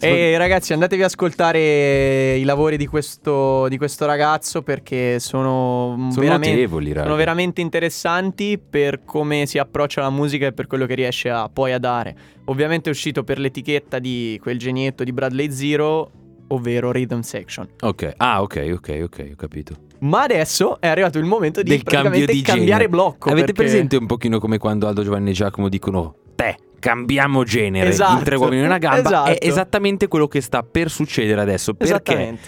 E 0.00 0.38
ragazzi, 0.38 0.72
andatevi 0.72 1.02
ad 1.02 1.08
ascoltare 1.08 2.36
i 2.36 2.44
lavori 2.44 2.78
di 2.78 2.86
questo, 2.86 3.68
di 3.68 3.76
questo 3.76 4.06
ragazzo 4.06 4.62
perché 4.62 5.20
sono, 5.20 6.08
Sono 6.12 6.22
veramente, 6.22 6.68
sono 7.02 7.16
veramente 7.16 7.60
interessanti 7.60 8.58
per 8.58 9.04
come 9.04 9.44
si 9.44 9.58
approccia 9.58 10.00
alla 10.00 10.10
musica 10.10 10.46
e 10.46 10.52
per 10.52 10.66
quello 10.66 10.86
che 10.86 10.94
riesce 10.94 11.28
a, 11.28 11.50
poi 11.52 11.72
a 11.72 11.78
dare. 11.78 12.16
Ovviamente 12.44 12.88
è 12.88 12.92
uscito 12.92 13.22
per 13.22 13.38
l'etichetta 13.38 13.98
di 13.98 14.38
quel 14.40 14.58
genietto 14.58 15.04
di 15.04 15.12
Bradley 15.12 15.50
Zero, 15.50 16.10
ovvero 16.48 16.90
Rhythm 16.92 17.20
Section. 17.20 17.68
Ok. 17.80 18.12
Ah, 18.16 18.42
ok, 18.42 18.70
ok, 18.74 19.00
ok, 19.04 19.28
ho 19.32 19.36
capito. 19.36 19.74
Ma 20.00 20.22
adesso 20.22 20.80
è 20.80 20.86
arrivato 20.86 21.18
il 21.18 21.24
momento 21.24 21.62
di 21.62 21.70
di 21.76 21.82
cambiare 21.82 22.26
genere. 22.54 22.88
blocco. 22.88 23.30
Avete 23.30 23.52
perché- 23.52 23.62
presente 23.62 23.96
un 23.96 24.06
pochino 24.06 24.38
come 24.38 24.58
quando 24.58 24.86
Aldo 24.86 25.02
Giovanni 25.02 25.30
e 25.30 25.32
Giacomo 25.32 25.68
dicono 25.68 26.14
te 26.34 26.56
cambiamo 26.78 27.42
genere 27.42 27.88
Esatto. 27.88 28.18
in 28.18 28.22
tre 28.24 28.36
uomini 28.36 28.62
e 28.62 28.66
una 28.66 28.78
gamba 28.78 28.98
Esatto. 29.00 29.30
è 29.30 29.38
esattamente 29.40 30.06
quello 30.06 30.28
che 30.28 30.40
sta 30.40 30.62
per 30.62 30.88
succedere 30.90 31.40
adesso 31.40 31.74
perché 31.74 31.92
Esattamente. 31.94 32.40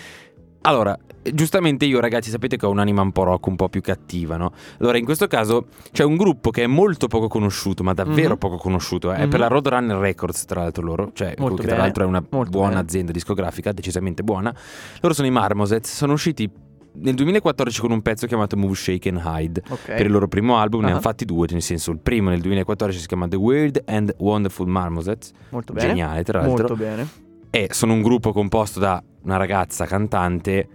Allora 0.63 0.97
giustamente 1.23 1.85
io 1.85 2.01
ragazzi 2.01 2.31
sapete 2.31 2.57
che 2.57 2.65
ho 2.67 2.71
un'anima 2.71 3.03
un 3.03 3.13
po' 3.13 3.25
rock 3.25 3.47
un 3.47 3.57
po' 3.57 3.69
più 3.69 3.81
cattiva 3.83 4.37
no 4.37 4.53
allora 4.79 4.97
in 4.99 5.05
questo 5.05 5.27
caso 5.27 5.67
c'è 5.93 6.03
un 6.05 6.17
gruppo 6.17 6.51
che 6.51 6.63
è 6.65 6.67
molto 6.67 7.07
poco 7.09 7.29
conosciuto 7.29 7.83
ma 7.83 7.93
davvero 7.93 8.31
Mhm. 8.33 8.39
poco 8.39 8.57
conosciuto 8.57 9.11
è 9.13 9.25
Mhm. 9.25 9.29
per 9.31 9.41
la 9.41 9.47
Roadrunner 9.49 9.97
Records 9.99 10.45
tra 10.47 10.63
l'altro 10.63 10.83
loro 10.83 11.11
cioè 11.13 11.35
Molto 11.39 11.57
che 11.57 11.63
bene. 11.63 11.75
tra 11.75 11.83
l'altro 11.85 12.05
è 12.05 12.07
una 12.07 12.25
Molto 12.31 12.51
buona 12.51 12.69
bene. 12.71 12.81
azienda 12.81 13.13
discografica 13.13 13.73
decisamente 13.73 14.23
buona 14.23 14.55
loro 15.01 15.15
sono 15.15 15.27
i 15.27 15.31
Marmosets 15.31 15.95
sono 15.95 16.15
usciti 16.15 16.51
nel 16.93 17.15
2014 17.15 17.81
con 17.81 17.93
un 17.93 18.03
pezzo 18.03 18.27
chiamato 18.27 18.57
Move 18.57 18.75
Shake 18.75 19.09
and 19.11 19.23
Hide. 19.25 19.63
Ok. 19.69 19.85
Per 19.95 20.07
il 20.07 20.11
loro 20.11 20.27
primo 20.27 20.59
album 20.59 20.81
ne 20.81 20.89
Ah. 20.89 20.91
hanno 20.91 21.01
fatti 21.01 21.25
due, 21.25 21.47
nel 21.49 21.63
senso 21.63 21.93
il 21.93 21.99
primo 22.01 22.31
nel 22.31 22.41
2014 22.41 22.99
si 22.99 23.07
chiama 23.07 23.29
The 23.29 23.37
Weird 23.37 23.83
and 23.87 24.13
Wonderful 24.19 24.67
Marmosets, 24.67 25.31
Molto 25.51 25.73
bene. 25.73 25.87
geniale 25.87 26.25
tra 26.25 26.41
l'altro, 26.41 26.67
Molto 26.67 26.75
bene. 26.75 27.09
e 27.51 27.69
sono 27.71 27.93
un 27.93 28.03
gruppo 28.03 28.33
composto 28.33 28.81
da 28.81 29.01
una 29.23 29.37
ragazza 29.37 29.87
cantante 29.87 30.69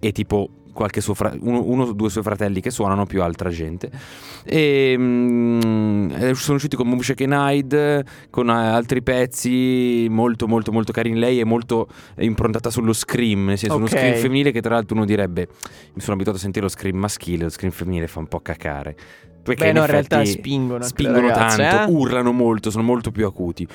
e 0.00 0.12
tipo 0.12 0.50
qualche 0.78 1.00
suo 1.00 1.14
fra- 1.14 1.34
uno, 1.40 1.64
uno 1.64 1.82
o 1.82 1.92
due 1.92 2.08
suoi 2.08 2.22
fratelli 2.22 2.60
che 2.60 2.70
suonano 2.70 3.04
più 3.04 3.20
altra 3.20 3.50
gente. 3.50 3.90
E 4.44 4.94
mm, 4.96 6.10
eh, 6.12 6.34
sono 6.34 6.56
usciti 6.56 6.76
con 6.76 6.86
Move 6.86 7.02
Shake 7.02 7.24
and 7.24 7.34
Hide 7.36 8.04
con 8.30 8.48
eh, 8.48 8.52
altri 8.52 9.02
pezzi 9.02 10.06
molto 10.08 10.46
molto 10.46 10.70
molto 10.70 10.92
carini. 10.92 11.18
Lei 11.18 11.40
è 11.40 11.44
molto 11.44 11.88
improntata 12.18 12.70
sullo 12.70 12.92
scream 12.92 13.46
nel 13.46 13.58
senso 13.58 13.74
uno 13.74 13.86
Ok. 13.86 13.90
scream 13.90 14.14
femminile 14.14 14.52
che 14.52 14.60
tra 14.60 14.74
l'altro 14.74 14.94
uno 14.94 15.04
direbbe 15.04 15.48
mi 15.94 16.00
sono 16.00 16.14
abituato 16.14 16.38
a 16.38 16.40
sentire 16.42 16.64
lo 16.64 16.70
scream 16.70 16.96
maschile 16.96 17.42
lo 17.44 17.50
scream 17.50 17.72
femminile 17.72 18.06
fa 18.06 18.20
un 18.20 18.28
po' 18.28 18.38
cacare 18.40 18.96
perché 19.48 19.72
Beh, 19.72 19.78
no, 19.78 19.80
in 19.80 19.90
realtà 19.90 20.24
spingono 20.24 20.84
spingono 20.84 21.28
ragazze, 21.28 21.62
tanto 21.62 21.90
eh? 21.90 21.94
urlano 21.94 22.32
molto 22.32 22.70
sono 22.70 22.84
molto 22.84 23.10
più 23.10 23.26
acuti 23.26 23.66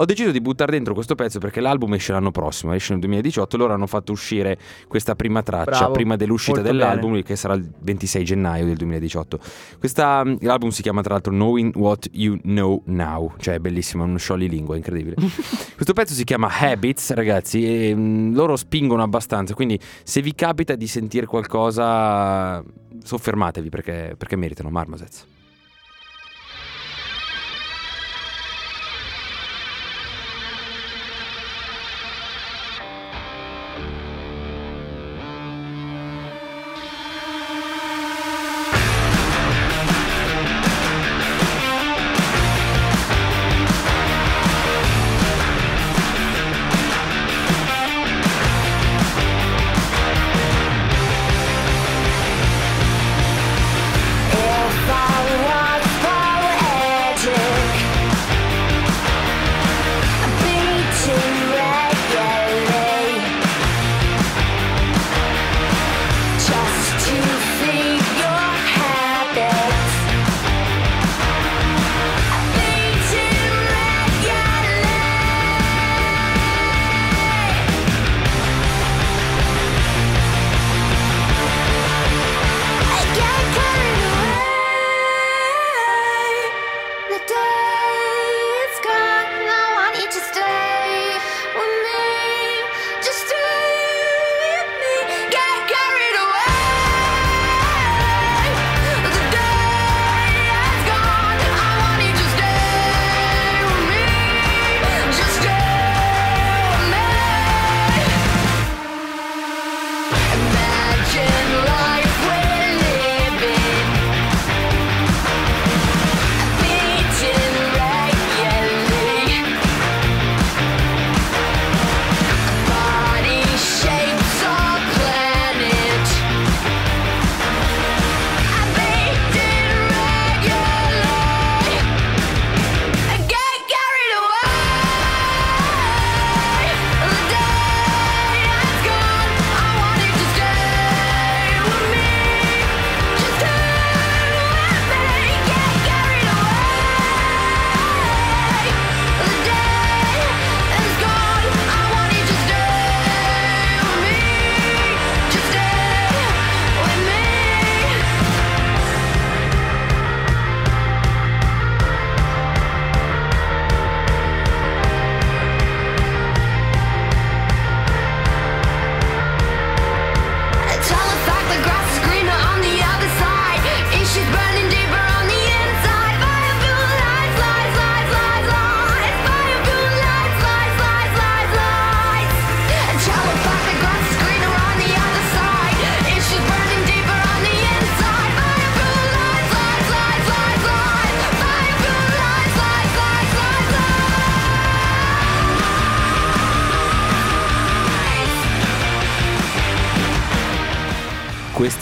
ho 0.00 0.04
deciso 0.04 0.30
di 0.30 0.40
buttare 0.40 0.70
dentro 0.72 0.94
questo 0.94 1.16
pezzo 1.16 1.40
perché 1.40 1.60
l'album 1.60 1.94
esce 1.94 2.12
l'anno 2.12 2.30
prossimo, 2.30 2.72
esce 2.72 2.92
nel 2.92 3.00
2018. 3.00 3.56
Loro 3.56 3.72
hanno 3.72 3.88
fatto 3.88 4.12
uscire 4.12 4.56
questa 4.86 5.16
prima 5.16 5.42
traccia 5.42 5.70
Bravo, 5.70 5.92
prima 5.92 6.14
dell'uscita 6.14 6.60
dell'album, 6.60 7.20
che 7.22 7.34
sarà 7.34 7.54
il 7.54 7.68
26 7.80 8.24
gennaio 8.24 8.64
del 8.64 8.76
2018. 8.76 9.38
Questa, 9.78 10.22
l'album 10.40 10.68
si 10.68 10.82
chiama 10.82 11.02
tra 11.02 11.14
l'altro 11.14 11.32
Knowing 11.32 11.74
What 11.74 12.08
You 12.12 12.38
Know 12.42 12.82
Now, 12.86 13.34
cioè 13.38 13.54
è 13.54 13.58
bellissimo, 13.58 14.04
è 14.04 14.06
uno 14.06 14.18
sciogli-lingua, 14.18 14.76
incredibile. 14.76 15.16
Questo 15.74 15.92
pezzo 15.92 16.14
si 16.14 16.22
chiama 16.22 16.48
Habits, 16.48 17.12
ragazzi, 17.14 17.64
e 17.64 17.92
mm, 17.94 18.34
loro 18.34 18.54
spingono 18.54 19.02
abbastanza. 19.02 19.54
Quindi, 19.54 19.80
se 20.04 20.22
vi 20.22 20.32
capita 20.34 20.76
di 20.76 20.86
sentire 20.86 21.26
qualcosa, 21.26 22.62
soffermatevi 23.02 23.68
perché, 23.68 24.14
perché 24.16 24.36
meritano 24.36 24.70
Marmosets. 24.70 25.17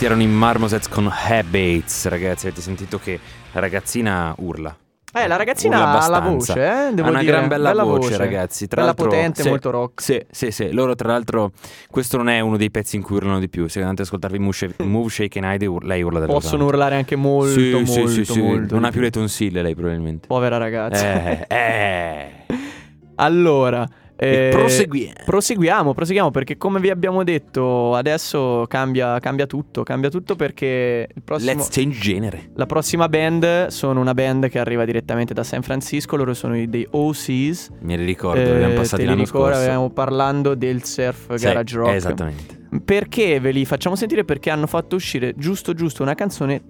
Erano 0.06 0.22
i 0.22 0.26
Marmosets 0.26 0.88
con 0.88 1.10
Habits, 1.10 2.06
ragazzi. 2.06 2.46
Avete 2.46 2.62
sentito 2.62 2.98
che 2.98 3.18
la 3.52 3.60
ragazzina 3.60 4.34
urla. 4.38 4.74
Eh, 5.12 5.26
la 5.26 5.36
ragazzina 5.36 5.98
ha 5.98 6.08
la 6.08 6.20
voce, 6.20 6.52
eh? 6.52 6.92
Devo 6.92 7.08
ha 7.08 7.10
una 7.10 7.20
dire. 7.20 7.32
gran 7.32 7.48
bella, 7.48 7.72
voce, 7.82 8.16
ragazzi. 8.16 8.68
Tra 8.68 8.82
bella 8.82 8.94
l'altro, 8.94 9.08
potente, 9.08 9.42
sì, 9.42 9.48
molto 9.48 9.70
rock. 9.70 10.02
Sì, 10.02 10.24
sì, 10.30 10.50
sì. 10.50 10.70
Loro, 10.72 10.94
tra 10.94 11.08
l'altro, 11.08 11.52
questo 11.90 12.18
non 12.18 12.28
è 12.28 12.40
uno 12.40 12.56
dei 12.56 12.70
pezzi 12.70 12.96
in 12.96 13.02
cui 13.02 13.16
urlano 13.16 13.38
di 13.38 13.48
più. 13.48 13.66
Se 13.66 13.80
andate 13.80 14.02
ad 14.02 14.06
ascoltarvi 14.06 14.38
Move, 14.38 14.74
Move 14.84 15.08
Shake 15.08 15.38
and 15.38 15.52
Hide, 15.54 15.76
lei 15.82 16.02
urla 16.02 16.20
dello 16.20 16.32
Possono 16.32 16.58
santo. 16.58 16.66
urlare 16.66 16.96
anche 16.96 17.16
molto, 17.16 17.58
sì, 17.58 17.70
molto, 17.70 18.06
sì, 18.08 18.08
sì, 18.08 18.24
sì. 18.32 18.40
molto. 18.40 18.74
Non 18.74 18.84
ha 18.84 18.90
più 18.90 19.00
le 19.00 19.10
tonsille, 19.10 19.62
lei, 19.62 19.74
probabilmente. 19.74 20.26
Povera 20.26 20.58
ragazza. 20.58 21.04
Eh, 21.04 21.46
eh. 21.48 22.30
Allora, 23.18 23.88
eh, 24.18 24.48
proseguiamo. 24.50 25.12
proseguiamo, 25.26 25.92
proseguiamo 25.94 26.30
perché 26.30 26.56
come 26.56 26.80
vi 26.80 26.88
abbiamo 26.90 27.22
detto 27.22 27.94
adesso 27.94 28.64
cambia, 28.68 29.18
cambia 29.20 29.46
tutto, 29.46 29.82
cambia 29.82 30.08
tutto 30.08 30.36
perché 30.36 31.08
il 31.14 31.22
prossimo, 31.22 31.52
Let's 31.52 31.68
change 31.68 31.98
genere. 31.98 32.50
la 32.54 32.66
prossima 32.66 33.08
band 33.08 33.66
sono 33.66 34.00
una 34.00 34.14
band 34.14 34.48
che 34.48 34.58
arriva 34.58 34.84
direttamente 34.84 35.34
da 35.34 35.44
San 35.44 35.62
Francisco, 35.62 36.16
loro 36.16 36.32
sono 36.34 36.56
i 36.56 36.68
dei 36.68 36.86
OCs. 36.90 37.70
Me 37.80 37.96
li 37.96 38.04
ricordo, 38.04 38.40
Eh, 38.40 38.44
li 38.44 38.50
abbiamo 38.52 38.74
passati 38.74 39.04
l'anno 39.04 39.22
ricordo, 39.24 39.46
scorso. 39.48 39.58
Avevamo 39.60 39.90
parlando 39.90 40.54
del 40.54 40.82
surf 40.84 41.34
Sì, 41.34 41.44
garage 41.44 41.76
rock. 41.76 41.92
Esattamente. 41.94 42.54
Perché 42.84 43.38
ve 43.40 43.50
li 43.52 43.64
facciamo 43.64 43.96
sentire? 43.96 44.24
Perché 44.24 44.50
hanno 44.50 44.66
fatto 44.66 44.96
uscire 44.96 45.34
giusto 45.36 45.72
giusto 45.74 46.02
una 46.02 46.14
canzone 46.14 46.62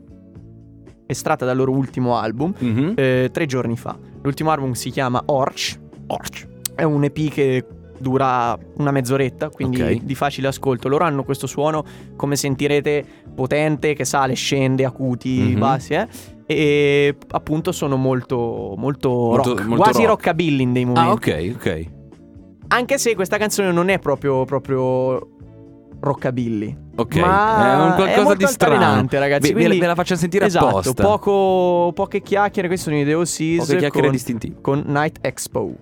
estratta 1.06 1.44
dal 1.44 1.56
loro 1.56 1.70
ultimo 1.72 2.16
album 2.18 2.52
Mhm. 2.59 2.92
eh, 2.96 3.28
tre 3.32 3.46
giorni 3.46 3.76
fa. 3.76 3.96
L'ultimo 4.22 4.50
album 4.50 4.72
si 4.72 4.90
chiama 4.90 5.22
Orch. 5.26 5.78
Orch. 6.09 6.46
È 6.77 6.83
un 6.85 7.03
EP 7.03 7.29
che 7.31 7.67
dura 7.99 8.57
una 8.77 8.91
mezz'oretta, 8.91 9.49
quindi 9.49 9.81
Ok. 9.81 10.03
di 10.03 10.15
facile 10.15 10.49
ascolto. 10.49 10.87
Loro 10.89 11.05
hanno 11.05 11.25
questo 11.25 11.47
suono, 11.47 11.83
come 12.15 12.37
sentirete, 12.37 13.05
potente, 13.35 13.95
che 13.95 14.05
sale, 14.05 14.35
scende, 14.35 14.85
acuti, 14.85 15.53
Mhm. 15.53 15.59
bassi, 15.59 15.95
eh? 15.95 16.07
E 16.47 17.17
appunto 17.31 17.73
sono 17.73 17.97
molto, 17.97 18.75
molto, 18.77 19.09
Molto- 19.11 19.49
rock, 19.57 19.65
molto 19.67 19.83
quasi 19.83 20.05
rock. 20.05 20.09
rockabilly 20.25 20.62
in 20.62 20.73
dei 20.75 20.85
momenti. 20.85 21.31
Ah, 21.31 21.39
ok, 21.41 21.55
ok. 21.57 21.87
Anche 22.69 22.99
se 22.99 23.15
questa 23.15 23.39
canzone 23.39 23.73
non 23.73 23.89
è 23.89 23.99
proprio, 23.99 24.45
proprio 24.45 25.29
rockabilly. 25.99 26.77
Ok, 26.97 27.17
Ma 27.17 27.73
è 27.73 27.83
un 27.85 27.95
qualcosa 27.95 28.23
molto 28.23 28.45
di 28.45 28.47
strano. 28.53 29.07
ragazzi. 29.11 29.53
Ve- 29.53 29.59
quindi- 29.61 29.79
ve 29.79 29.87
la 29.87 29.95
faccio 29.95 30.15
sentire 30.17 30.47
esatto, 30.47 30.67
apposta. 30.69 31.03
poco, 31.03 31.93
poche 31.95 32.21
chiacchiere. 32.23 32.69
Questi 32.69 32.91
sono 32.91 33.01
i 33.01 33.12
OCs 33.12 33.57
Poche 33.67 33.77
chiacchiere 33.79 34.07
con, 34.07 34.17
distintive. 34.17 34.57
con 34.61 34.83
Night 34.87 35.19
Expo. 35.21 35.75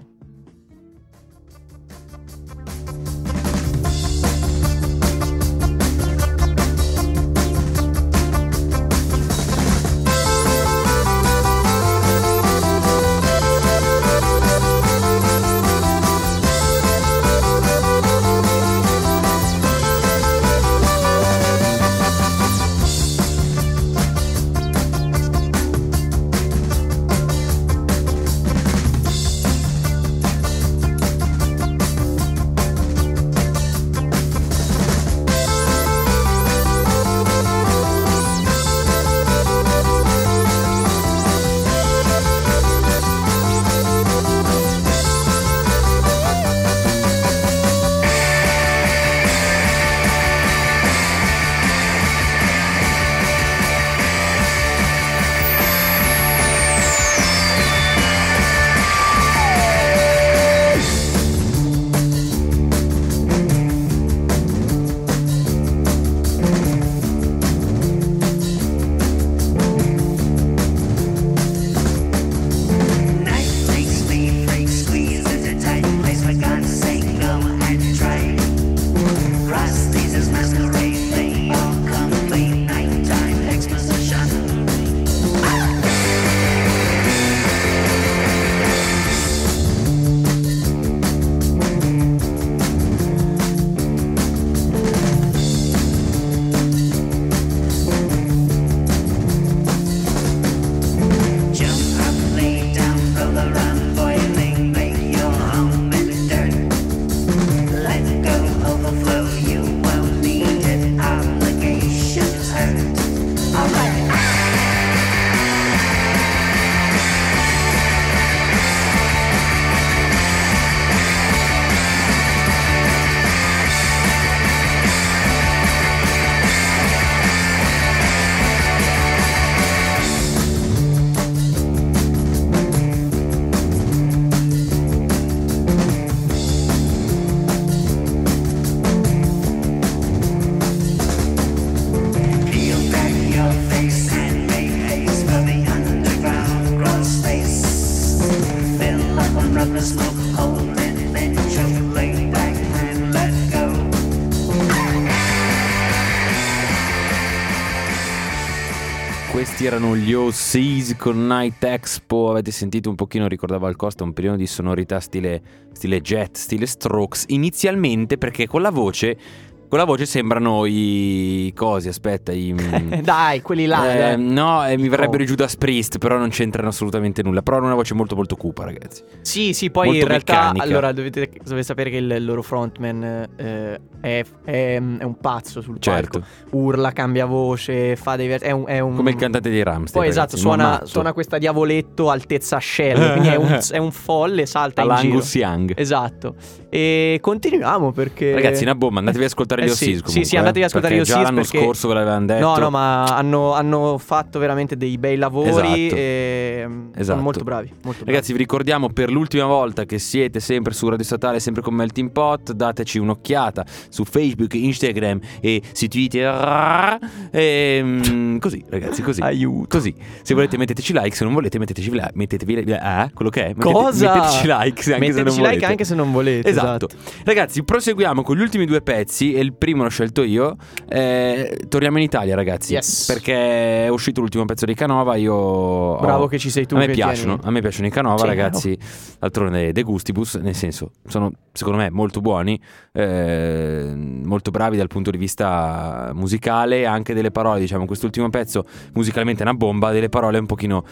Questi 159.44 159.66
erano 159.66 159.94
gli 159.94 160.14
OCs 160.14 160.96
con 160.96 161.26
Night 161.26 161.62
Expo. 161.62 162.30
Avete 162.30 162.50
sentito 162.50 162.88
un 162.88 162.94
pochino, 162.94 163.28
ricordava 163.28 163.68
al 163.68 163.76
Costa, 163.76 164.02
un 164.02 164.14
periodo 164.14 164.38
di 164.38 164.46
sonorità 164.46 165.00
stile, 165.00 165.68
stile 165.72 166.00
jet, 166.00 166.34
stile 166.34 166.64
strokes. 166.64 167.26
Inizialmente 167.28 168.16
perché 168.16 168.46
con 168.46 168.62
la 168.62 168.70
voce. 168.70 169.18
Con 169.68 169.78
la 169.78 169.84
voce 169.84 170.06
sembrano 170.06 170.66
i 170.66 171.52
cosi, 171.56 171.88
aspetta, 171.88 172.30
i. 172.32 172.54
Dai, 173.02 173.42
quelli 173.42 173.66
là. 173.66 174.12
Eh, 174.12 174.16
no, 174.16 174.64
eh, 174.66 174.76
mi 174.76 174.88
verrebbero 174.88 175.22
Oh. 175.22 175.24
i 175.24 175.28
Judas 175.28 175.56
Priest, 175.56 175.98
però 175.98 176.16
non 176.16 176.28
c'entrano 176.28 176.68
assolutamente 176.68 177.22
nulla. 177.22 177.42
Però 177.42 177.56
hanno 177.56 177.66
una 177.66 177.74
voce 177.74 177.94
molto 177.94 178.14
molto 178.14 178.36
cupa, 178.36 178.64
ragazzi. 178.64 179.02
Sì, 179.22 179.52
sì, 179.52 179.70
poi 179.70 179.86
molto 179.86 180.02
in 180.02 180.08
realtà 180.08 180.32
meccanica. 180.34 180.64
allora 180.64 180.92
dovete, 180.92 181.30
dovete 181.42 181.62
sapere 181.64 181.90
che 181.90 181.96
il, 181.96 182.24
loro 182.24 182.42
frontman 182.42 183.28
eh, 183.36 183.80
è, 184.00 184.24
è- 184.44 184.74
è 184.74 184.78
un 184.78 185.16
pazzo 185.20 185.60
sul 185.60 185.76
Certo. 185.80 186.20
palco. 186.20 186.56
Urla, 186.56 186.92
cambia 186.92 187.26
voce, 187.26 187.96
fa 187.96 188.14
dei 188.16 188.28
versi. 188.28 188.46
È 188.46 188.50
un, 188.52 188.64
è 188.66 188.78
un- 188.78 188.94
Come 188.94 189.10
il 189.10 189.16
cantante 189.16 189.50
dei 189.50 189.62
Ramstein. 189.62 190.02
Poi 190.02 190.08
esatto, 190.08 190.36
ragazzi, 190.36 190.40
suona, 190.42 190.68
matto. 190.68 190.86
suona 190.86 191.12
questa 191.12 191.38
diavoletto 191.38 192.10
altezza 192.10 192.60
shell. 192.60 193.10
quindi 193.12 193.28
è 193.28 193.36
un, 193.36 193.58
è 193.70 193.78
un 193.78 193.90
folle, 193.90 194.46
salta 194.46 194.82
in 194.82 194.88
giro. 194.88 195.00
All'Angus 195.00 195.34
Young. 195.34 195.72
Esatto. 195.76 196.34
E 196.68 197.18
continuiamo 197.20 197.92
perché. 197.92 198.32
Ragazzi, 198.34 198.62
una 198.64 198.74
bomba, 198.74 198.98
andatevi 198.98 199.24
ad 199.24 199.30
ascoltare 199.30 199.53
Eh 199.62 199.66
gli 199.66 199.68
sì, 199.70 199.72
Ossis 199.74 199.96
sì, 199.96 200.02
comunque. 200.02 200.24
sì, 200.24 200.36
andatevi 200.36 200.60
ad 200.60 200.66
ascoltare 200.68 200.94
eh, 200.94 200.96
gli 200.96 201.00
Ossis 201.00 201.14
Già 201.14 201.22
l'anno 201.22 201.40
perché- 201.42 201.58
scorso 201.58 201.88
ve 201.88 201.94
l'avevano 201.94 202.26
detto. 202.26 202.46
No, 202.46 202.56
no, 202.56 202.70
ma 202.70 203.04
hanno, 203.04 203.52
hanno 203.54 203.98
fatto 203.98 204.38
veramente 204.38 204.76
dei 204.76 204.98
bei 204.98 205.16
lavori 205.16 205.48
Esatto. 205.48 205.66
e 205.96 206.68
Esatto. 206.92 207.04
sono 207.04 207.20
molto 207.22 207.44
bravi. 207.44 207.68
Molto 207.82 207.98
bravi. 208.02 208.10
Ragazzi, 208.10 208.32
vi 208.32 208.38
ricordiamo 208.38 208.88
per 208.90 209.10
l'ultima 209.10 209.46
volta 209.46 209.84
che 209.84 209.98
siete 209.98 210.40
sempre 210.40 210.72
su 210.72 210.88
Radio 210.88 211.04
Statale, 211.04 211.40
sempre 211.40 211.62
con 211.62 211.74
Melting 211.74 212.10
Pot. 212.10 212.52
Dateci 212.52 212.98
un'occhiata 212.98 213.64
su 213.88 214.04
Facebook, 214.04 214.54
Instagram 214.54 215.20
e 215.40 215.62
su 215.72 215.86
Twitter. 215.88 216.98
E, 217.30 217.80
mm, 217.82 218.38
così, 218.44 218.64
ragazzi, 218.68 219.02
così. 219.02 219.20
Aiuto. 219.20 219.76
Così. 219.76 219.94
Se 220.22 220.34
volete 220.34 220.56
metteteci 220.56 220.92
like, 220.92 221.14
se 221.14 221.24
non 221.24 221.32
volete 221.32 221.58
metteteci 221.58 221.90
like. 221.90 222.10
Mettetevi 222.14 222.72
ah, 222.72 223.10
quello 223.12 223.30
che 223.30 223.44
è. 223.46 223.48
Mettete- 223.48 223.72
Cosa? 223.72 224.12
Metteteci 224.14 224.46
like 224.46 224.52
anche 224.54 224.82
se 224.82 224.90
non 224.90 225.00
Metteteci 225.00 225.36
like 225.36 225.48
volete. 225.48 225.64
anche 225.66 225.84
se 225.84 225.94
non 225.94 226.12
volete. 226.12 226.48
Esatto. 226.48 226.88
Ragazzi, 227.24 227.62
proseguiamo 227.62 228.22
con 228.22 228.36
gli 228.36 228.40
ultimi 228.40 228.64
due 228.66 228.80
pezzi. 228.82 229.34
Il 229.44 229.52
primo 229.52 229.82
l'ho 229.82 229.90
scelto 229.90 230.22
io. 230.22 230.56
Eh, 230.88 231.66
torniamo 231.68 231.98
in 231.98 232.04
Italia, 232.04 232.34
ragazzi. 232.34 232.72
Yes. 232.72 233.04
Perché 233.06 233.84
è 233.84 233.88
uscito 233.88 234.20
l'ultimo 234.20 234.44
pezzo 234.46 234.64
di 234.64 234.74
Canova. 234.74 235.16
Io. 235.16 235.96
Bravo 235.98 236.24
ho- 236.24 236.26
che 236.26 236.38
ci 236.38 236.48
sei 236.48 236.64
tu 236.66 236.76
A 236.76 236.78
me 236.78 236.86
piacciono, 236.88 237.38
a 237.42 237.50
me 237.50 237.60
piacciono 237.60 237.86
i 237.86 237.90
Canova, 237.90 238.18
Sì, 238.18 238.26
ragazzi. 238.26 238.78
D'altronde 239.18 239.72
De 239.72 239.82
Gustibus, 239.82 240.36
nel 240.36 240.54
senso, 240.54 240.92
sono 241.06 241.30
secondo 241.52 241.78
me 241.78 241.90
molto 241.90 242.20
buoni, 242.20 242.58
eh, 242.92 243.92
molto 243.94 244.50
bravi 244.50 244.76
dal 244.76 244.88
punto 244.88 245.10
di 245.10 245.18
vista 245.18 246.10
musicale 246.14 246.86
anche 246.86 247.12
delle 247.14 247.30
parole. 247.30 247.60
Diciamo, 247.60 247.84
quest'ultimo 247.84 248.30
pezzo 248.30 248.64
musicalmente 248.94 249.42
è 249.42 249.46
una 249.46 249.54
bomba, 249.56 249.92
delle 249.92 250.08
parole 250.08 250.38
un 250.38 250.46
pochino. 250.46 250.84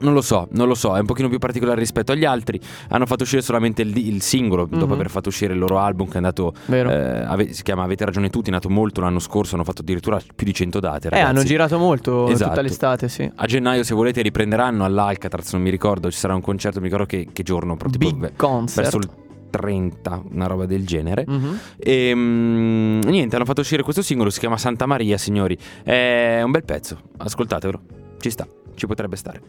Non 0.00 0.12
lo 0.14 0.20
so, 0.20 0.48
non 0.52 0.68
lo 0.68 0.74
so, 0.74 0.96
è 0.96 1.00
un 1.00 1.06
pochino 1.06 1.28
più 1.28 1.38
particolare 1.38 1.78
rispetto 1.78 2.12
agli 2.12 2.24
altri. 2.24 2.60
Hanno 2.88 3.06
fatto 3.06 3.22
uscire 3.24 3.42
solamente 3.42 3.82
il, 3.82 3.96
il 3.96 4.22
singolo 4.22 4.66
dopo 4.66 4.86
Mhm. 4.86 4.92
aver 4.92 5.10
fatto 5.10 5.28
uscire 5.28 5.52
il 5.52 5.58
loro 5.58 5.78
album 5.78 6.06
che 6.06 6.14
è 6.14 6.16
andato, 6.16 6.52
eh, 6.68 6.78
ave- 6.80 7.52
si 7.52 7.62
chiama 7.62 7.82
Avete 7.82 8.04
ragione 8.04 8.28
tutti, 8.30 8.50
è 8.50 8.52
nato 8.52 8.68
molto 8.68 9.00
l'anno 9.00 9.18
scorso, 9.18 9.54
hanno 9.54 9.64
fatto 9.64 9.82
addirittura 9.82 10.20
più 10.34 10.46
di 10.46 10.52
100 10.54 10.80
date. 10.80 11.06
Eh, 11.06 11.10
Ragazzi. 11.10 11.30
hanno 11.30 11.42
girato 11.42 11.78
molto 11.78 12.28
Esatto. 12.28 12.50
tutta 12.50 12.62
l'estate, 12.62 13.08
sì. 13.08 13.30
A 13.34 13.46
gennaio, 13.46 13.82
se 13.82 13.94
volete, 13.94 14.20
riprenderanno 14.22 14.84
all'Alcatraz. 14.84 15.52
Non 15.52 15.62
mi 15.62 15.70
ricordo, 15.70 16.10
ci 16.10 16.18
sarà 16.18 16.34
un 16.34 16.40
concerto. 16.40 16.78
Mi 16.80 16.84
ricordo 16.86 17.06
che, 17.06 17.28
che 17.32 17.42
giorno. 17.42 17.76
tipo 17.76 17.88
Big 17.98 18.16
ve- 18.16 18.32
concert. 18.36 18.82
verso 18.82 18.96
il 18.98 19.08
30, 19.50 20.22
una 20.32 20.46
roba 20.46 20.66
del 20.66 20.86
genere. 20.86 21.24
Mhm. 21.26 21.58
E 21.78 22.12
mm, 22.14 23.00
niente, 23.06 23.36
hanno 23.36 23.44
fatto 23.46 23.60
uscire 23.62 23.82
questo 23.82 24.02
singolo, 24.02 24.30
si 24.30 24.38
chiama 24.40 24.56
Santa 24.58 24.86
Maria, 24.86 25.16
signori. 25.16 25.56
È 25.82 26.40
un 26.44 26.50
bel 26.50 26.64
pezzo, 26.64 26.98
ascoltatelo. 27.16 27.80
Ci 28.20 28.30
sta, 28.30 28.46
ci 28.78 28.86
potrebbe 28.86 29.16
stare. 29.16 29.42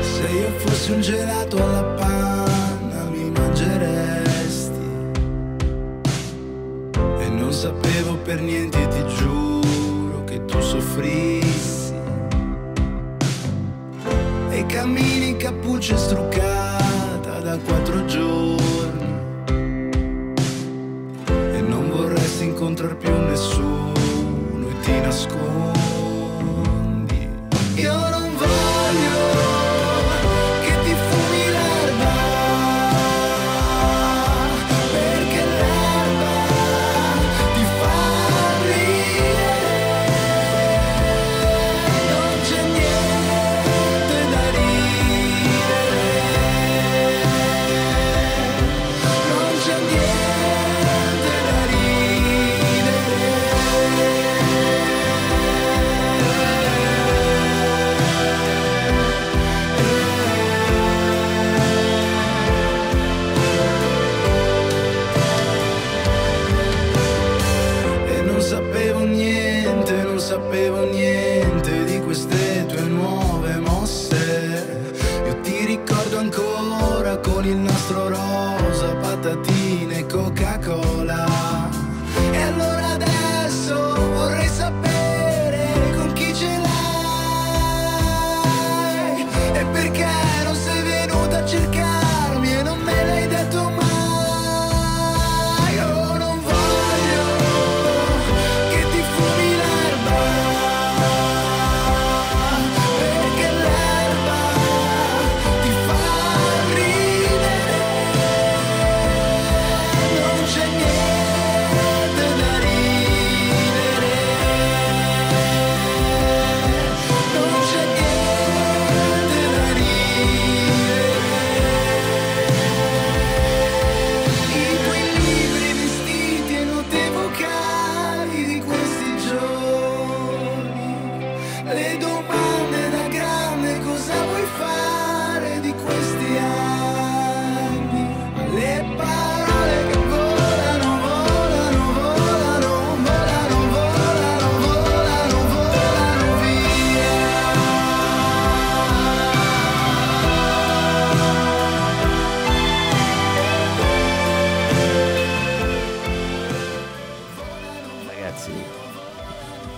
Se 0.00 1.21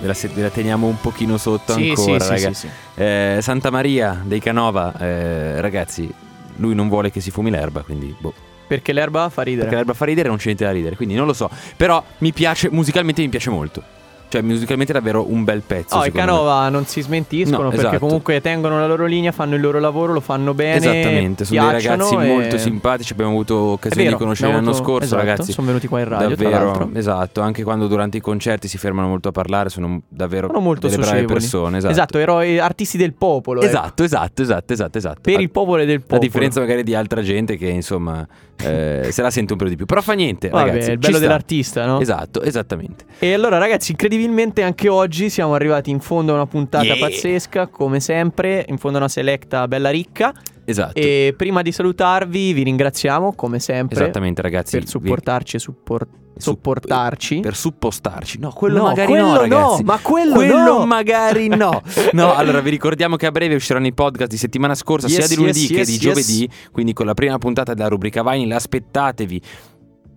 ve 0.04 0.08
la, 0.08 0.34
ve 0.34 0.42
la 0.42 0.50
teniamo 0.50 0.86
un 0.86 1.00
pochino 1.00 1.38
sotto 1.38 1.72
Sì, 1.72 1.88
ancora, 1.90 2.20
sì, 2.20 2.30
raga. 2.30 2.52
sì. 2.52 2.68
Eh, 2.94 3.38
Santa 3.40 3.70
Maria 3.70 4.20
dei 4.22 4.40
Canova, 4.40 4.92
eh, 4.98 5.60
ragazzi, 5.60 6.12
lui 6.56 6.74
non 6.74 6.88
vuole 6.88 7.10
che 7.10 7.20
si 7.20 7.30
fumi 7.30 7.50
l'erba, 7.50 7.80
quindi 7.82 8.14
boh. 8.16 8.32
Perché 8.66 8.92
l'erba 8.92 9.28
fa 9.28 9.42
ridere. 9.42 9.62
Perché 9.62 9.76
l'erba 9.76 9.94
fa 9.94 10.04
ridere 10.04 10.26
e 10.26 10.28
non 10.30 10.38
c'è 10.38 10.46
niente 10.46 10.64
da 10.64 10.70
ridere, 10.72 10.96
quindi 10.96 11.14
non 11.14 11.26
lo 11.26 11.32
so. 11.32 11.50
Però 11.76 12.02
mi 12.18 12.32
piace, 12.32 12.68
musicalmente 12.70 13.22
mi 13.22 13.28
piace 13.28 13.50
molto. 13.50 13.82
Cioè, 14.28 14.42
musicalmente 14.42 14.92
è 14.92 14.96
davvero 14.96 15.30
un 15.30 15.44
bel 15.44 15.62
pezzo. 15.64 15.94
Oh, 15.94 16.00
i 16.00 16.04
secondo 16.06 16.20
me. 16.20 16.26
Canova 16.38 16.68
non 16.68 16.86
si 16.86 17.00
smentiscono 17.02 17.62
No, 17.64 17.68
perché 17.68 17.86
esatto. 17.86 17.98
comunque 18.00 18.40
tengono 18.40 18.80
la 18.80 18.86
loro 18.88 19.06
linea, 19.06 19.30
fanno 19.30 19.54
il 19.54 19.60
loro 19.60 19.78
lavoro, 19.78 20.12
lo 20.12 20.20
fanno 20.20 20.54
bene. 20.54 20.76
Esattamente, 20.76 21.44
sono 21.44 21.60
dei 21.70 21.80
ragazzi 21.82 22.14
e- 22.14 22.26
molto 22.26 22.58
simpatici. 22.58 23.12
Abbiamo 23.12 23.30
avuto 23.30 23.54
occasione 23.56 24.08
di 24.08 24.14
conoscere 24.14 24.52
l'anno 24.52 24.70
avuto- 24.70 24.84
scorso, 24.84 25.04
esatto, 25.04 25.22
ragazzi. 25.24 25.52
sono 25.52 25.66
venuti 25.68 25.86
qua 25.86 26.00
in 26.00 26.08
radio, 26.08 26.28
Davvero, 26.30 26.90
esatto. 26.94 27.40
Anche 27.42 27.62
quando 27.62 27.86
durante 27.86 28.16
i 28.16 28.20
concerti 28.20 28.66
si 28.66 28.76
fermano 28.78 29.06
molto 29.08 29.28
a 29.28 29.32
parlare, 29.32 29.68
sono 29.68 30.02
davvero 30.08 30.48
Sono 30.48 30.58
molto 30.60 30.88
delle 30.88 30.96
brave 31.02 31.10
socievoli. 31.20 31.34
persone. 31.40 31.78
Esatto, 31.78 32.18
eroi, 32.18 32.58
artisti 32.58 32.96
del 32.96 33.12
popolo. 33.14 33.60
ecco. 33.60 33.68
esatto, 33.68 34.02
esatto, 34.02 34.42
esatto, 34.42 34.72
esatto, 34.72 34.98
esatto. 34.98 35.20
Per 35.20 35.36
A- 35.36 35.40
il 35.40 35.50
popolo 35.50 35.82
e 35.82 35.86
del 35.86 35.96
A 35.98 36.00
popolo. 36.00 36.20
differenza 36.20 36.58
magari 36.60 36.82
di 36.82 36.94
altra 36.96 37.22
gente 37.22 37.56
che 37.56 37.68
insomma 37.68 38.26
eh, 38.56 39.08
se 39.12 39.22
la 39.22 39.30
sente 39.30 39.52
un 39.52 39.58
po' 39.58 39.68
di 39.68 39.76
più. 39.76 39.84
Però 39.86 40.00
fa 40.00 40.12
niente, 40.14 40.48
Vabbè, 40.48 40.70
ragazzi. 40.70 40.90
il 40.90 40.98
bello 40.98 41.16
sta. 41.16 41.22
dell'artista, 41.26 41.86
no? 41.86 42.00
Esatto, 42.00 42.42
esattamente. 42.42 43.04
E 43.18 43.32
allora, 43.32 43.58
ragazzi, 43.58 43.94
incredibilmente 44.24 44.62
anche 44.62 44.88
oggi 44.88 45.28
siamo 45.30 45.54
arrivati 45.54 45.90
in 45.90 46.00
fondo 46.00 46.32
a 46.32 46.34
una 46.36 46.46
puntata 46.46 46.84
Yeah. 46.84 46.98
pazzesca, 46.98 47.66
come 47.68 48.00
sempre, 48.00 48.64
in 48.68 48.78
fondo 48.78 48.96
a 48.96 49.00
una 49.00 49.08
selecta 49.08 49.66
bella 49.68 49.90
ricca. 49.90 50.32
Esatto. 50.66 50.98
E 50.98 51.34
prima 51.36 51.60
di 51.62 51.72
salutarvi, 51.72 52.52
vi 52.54 52.62
ringraziamo, 52.62 53.34
come 53.34 53.58
sempre, 53.58 54.00
Esattamente, 54.02 54.40
ragazzi. 54.42 54.78
per 54.78 54.88
supportarci 54.88 55.56
e 55.56 55.58
suppor- 55.58 56.06
vi- 56.06 56.40
sopportarci. 56.40 57.40
Per 57.40 57.54
suppostarci. 57.54 58.38
No, 58.38 58.50
quello 58.50 58.78
No, 58.78 58.84
magari 58.84 59.08
quello 59.08 59.24
no, 59.26 59.32
no, 59.34 59.40
ragazzi. 59.40 59.82
ma 59.84 59.98
quello 59.98 60.42
no. 60.78 60.86
magari 60.86 61.48
no. 61.48 61.82
No, 62.12 62.34
allora 62.34 62.60
vi 62.60 62.70
ricordiamo 62.70 63.16
che 63.16 63.26
a 63.26 63.30
breve 63.30 63.54
usciranno 63.54 63.86
i 63.86 63.92
podcast 63.92 64.30
di 64.30 64.36
settimana 64.38 64.74
scorsa, 64.74 65.06
Yes, 65.06 65.16
sia 65.18 65.26
di 65.28 65.36
lunedì 65.36 65.60
yes, 65.60 65.68
che 65.68 65.74
yes, 65.76 65.88
di 65.90 65.98
giovedì. 65.98 66.48
Quindi 66.72 66.92
con 66.94 67.04
la 67.06 67.14
prima 67.14 67.36
puntata 67.38 67.74
della 67.74 67.88
rubrica 67.88 68.22
Vine, 68.22 68.54
aspettatevi. 68.54 69.40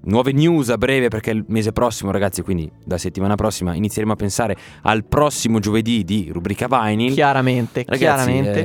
Nuove 0.08 0.32
news 0.32 0.70
a 0.70 0.78
breve 0.78 1.10
perché 1.10 1.32
il 1.32 1.44
mese 1.48 1.74
prossimo, 1.74 2.12
ragazzi, 2.12 2.42
quindi 2.42 2.72
da 2.82 2.98
settimana 2.98 3.36
prossima 3.36 3.76
inizieremo 3.76 4.14
a 4.14 4.16
pensare 4.16 4.56
al 4.84 5.04
prossimo 5.04 5.60
giovedì 5.60 6.06
di 6.06 6.30
rubrica 6.32 6.68
Vinyl. 6.70 7.12
Chiaramente, 7.14 7.84
Ragazzi, 7.86 7.98
chiaramente. 8.00 8.64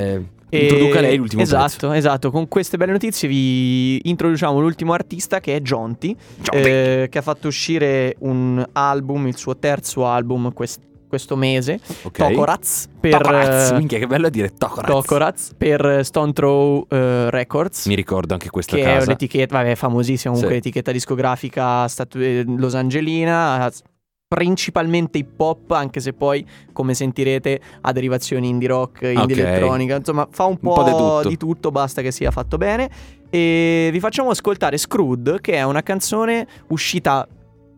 eh, 0.48 0.56
E- 0.56 0.62
introduca 0.68 1.00
lei 1.00 1.16
l'ultimo 1.16 1.42
Esatto, 1.42 1.90
esatto. 1.92 2.30
Con 2.30 2.46
queste 2.46 2.76
belle 2.76 2.92
notizie 2.92 3.26
vi 3.26 4.08
introduciamo 4.08 4.60
l'ultimo 4.60 4.92
artista 4.92 5.40
che 5.40 5.56
è 5.56 5.60
Jonty, 5.60 6.14
Jonty. 6.40 6.68
eh, 6.70 7.06
che 7.10 7.18
ha 7.18 7.22
fatto 7.22 7.48
uscire 7.48 8.14
un 8.20 8.64
album, 8.72 9.26
il 9.26 9.36
suo 9.36 9.56
terzo 9.56 10.06
album 10.06 10.52
quest- 10.52 10.80
questo 11.12 11.36
mese, 11.36 11.78
pezzo. 11.78 12.08
Ok. 12.08 12.16
Tokoraz, 12.30 12.88
per, 12.98 13.10
Tokoraz, 13.18 13.70
eh, 13.70 13.74
minchia 13.76 13.98
che 13.98 14.06
bello 14.06 14.28
a 14.28 14.30
dire 14.30 14.48
Tokoraz. 14.56 14.90
Tokoraz, 14.90 15.50
per 15.58 16.00
Stone 16.04 16.32
Throw 16.32 16.86
eh, 16.88 17.28
Records. 17.28 17.84
Mi 17.84 17.94
ricordo 17.94 18.32
anche 18.32 18.48
questa 18.48 18.76
che 18.76 18.82
è 18.82 18.86
casa. 18.94 19.04
un'etichetta, 19.04 19.58
vabbè, 19.58 19.74
famosissima 19.74 20.32
comunque, 20.32 20.54
Sì. 20.54 20.60
etichetta 20.60 20.90
discografica 20.90 21.86
statu- 21.86 22.22
eh, 22.22 22.44
Los 22.46 22.74
Angelina, 22.74 23.66
eh, 23.68 23.72
principalmente 24.26 25.18
hip 25.18 25.38
hop, 25.38 25.72
anche 25.72 26.00
se 26.00 26.14
poi, 26.14 26.46
come 26.72 26.94
sentirete, 26.94 27.60
ha 27.82 27.92
derivazioni 27.92 28.48
indie 28.48 28.68
rock, 28.68 29.02
indie 29.02 29.20
Ok. 29.20 29.30
elettronica, 29.38 29.96
insomma, 29.96 30.26
fa 30.30 30.46
un 30.46 30.56
po', 30.56 30.72
po' 30.72 30.82
di 30.84 30.90
tutto. 30.92 31.28
di 31.28 31.36
tutto, 31.36 31.70
basta 31.70 32.00
che 32.00 32.10
sia 32.10 32.30
fatto 32.30 32.56
bene. 32.56 32.88
E 33.28 33.90
vi 33.92 34.00
facciamo 34.00 34.30
ascoltare 34.30 34.78
Screwed, 34.78 35.42
che 35.42 35.52
è 35.56 35.62
una 35.62 35.82
canzone 35.82 36.46
uscita 36.68 37.28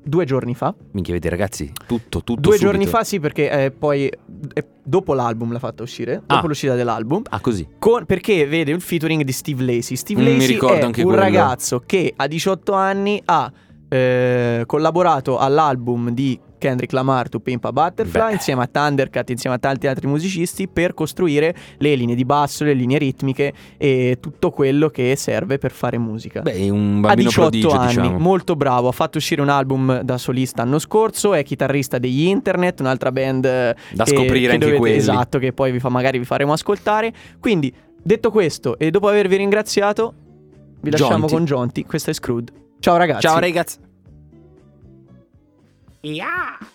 due 0.04 0.24
giorni 0.24 0.54
fa. 0.54 0.74
Minchia, 0.92 1.14
vedi 1.14 1.28
ragazzi, 1.28 1.72
tutto, 1.86 2.22
tutto 2.22 2.40
Due 2.40 2.52
subito. 2.56 2.70
giorni 2.70 2.86
fa, 2.86 3.02
sì, 3.04 3.18
perché 3.20 3.50
eh, 3.64 3.70
poi 3.70 4.06
eh, 4.06 4.66
dopo 4.82 5.14
l'album 5.14 5.50
l'ha 5.52 5.58
fatta 5.58 5.82
uscire. 5.82 6.22
Dopo 6.26 6.44
Ah. 6.44 6.48
l'uscita 6.48 6.74
dell'album. 6.74 7.22
Ah, 7.30 7.40
così. 7.40 7.66
Con- 7.78 8.04
perché 8.04 8.46
vede 8.46 8.70
il 8.72 8.80
featuring 8.80 9.22
di 9.22 9.32
Steve 9.32 9.64
Lacey. 9.64 9.96
Steve 9.96 10.20
Mm, 10.22 10.24
Lacey 10.38 10.56
è 10.58 10.84
un 10.84 10.92
quello. 10.92 11.14
ragazzo 11.14 11.82
che 11.84 12.12
a 12.14 12.26
18 12.26 12.72
anni 12.72 13.20
ha 13.24 13.50
eh, 13.88 14.62
collaborato 14.66 15.38
all'album 15.38 16.10
di 16.10 16.38
Kendrick 16.64 16.92
Lamar 16.94 17.28
To 17.28 17.40
Pimp 17.40 17.62
a 17.66 17.72
Butterfly 17.72 18.26
Beh. 18.28 18.32
insieme 18.32 18.62
a 18.62 18.66
Thundercat, 18.66 19.28
insieme 19.28 19.56
a 19.56 19.58
tanti 19.58 19.86
altri 19.86 20.06
musicisti 20.06 20.66
per 20.66 20.94
costruire 20.94 21.54
le 21.76 21.94
linee 21.94 22.14
di 22.14 22.24
basso, 22.24 22.64
le 22.64 22.72
linee 22.72 22.96
ritmiche 22.96 23.52
e 23.76 24.16
tutto 24.18 24.50
quello 24.50 24.88
che 24.88 25.14
serve 25.16 25.58
per 25.58 25.72
fare 25.72 25.98
musica. 25.98 26.40
Beh, 26.40 26.70
un 26.70 27.02
a 27.04 27.08
bambino 27.08 27.28
18 27.28 27.40
prodigio, 27.50 27.70
anni, 27.72 27.88
diciamo. 27.88 28.18
molto 28.18 28.56
bravo. 28.56 28.88
Ha 28.88 28.92
fatto 28.92 29.18
uscire 29.18 29.42
un 29.42 29.50
album 29.50 30.00
da 30.00 30.16
solista 30.16 30.62
l'anno 30.62 30.78
scorso. 30.78 31.34
È 31.34 31.42
chitarrista 31.42 31.98
degli 31.98 32.22
Internet, 32.22 32.80
un'altra 32.80 33.12
band 33.12 33.44
eh, 33.44 33.76
Da 33.92 34.04
che- 34.04 34.14
scoprire 34.16 34.46
che 34.46 34.52
anche 34.52 34.58
dovete- 34.58 34.78
quelli. 34.78 34.96
Esatto, 34.96 35.38
che 35.38 35.52
poi 35.52 35.70
vi 35.70 35.80
fa, 35.80 35.90
magari 35.90 36.18
vi 36.18 36.24
faremo 36.24 36.52
ascoltare. 36.54 37.12
Quindi, 37.40 37.70
detto 38.02 38.30
questo, 38.30 38.78
e 38.78 38.90
dopo 38.90 39.08
avervi 39.08 39.36
ringraziato, 39.36 40.14
vi 40.80 40.90
lasciamo 40.90 41.26
Gionti. 41.26 41.32
con 41.34 41.44
Jonti. 41.44 41.84
Questo 41.84 42.08
è 42.08 42.14
Screwed. 42.14 42.50
Ciao 42.80 42.96
ragazzi. 42.96 43.20
Ciao 43.26 43.38
ragazzi. 43.38 43.76
You. 46.04 46.73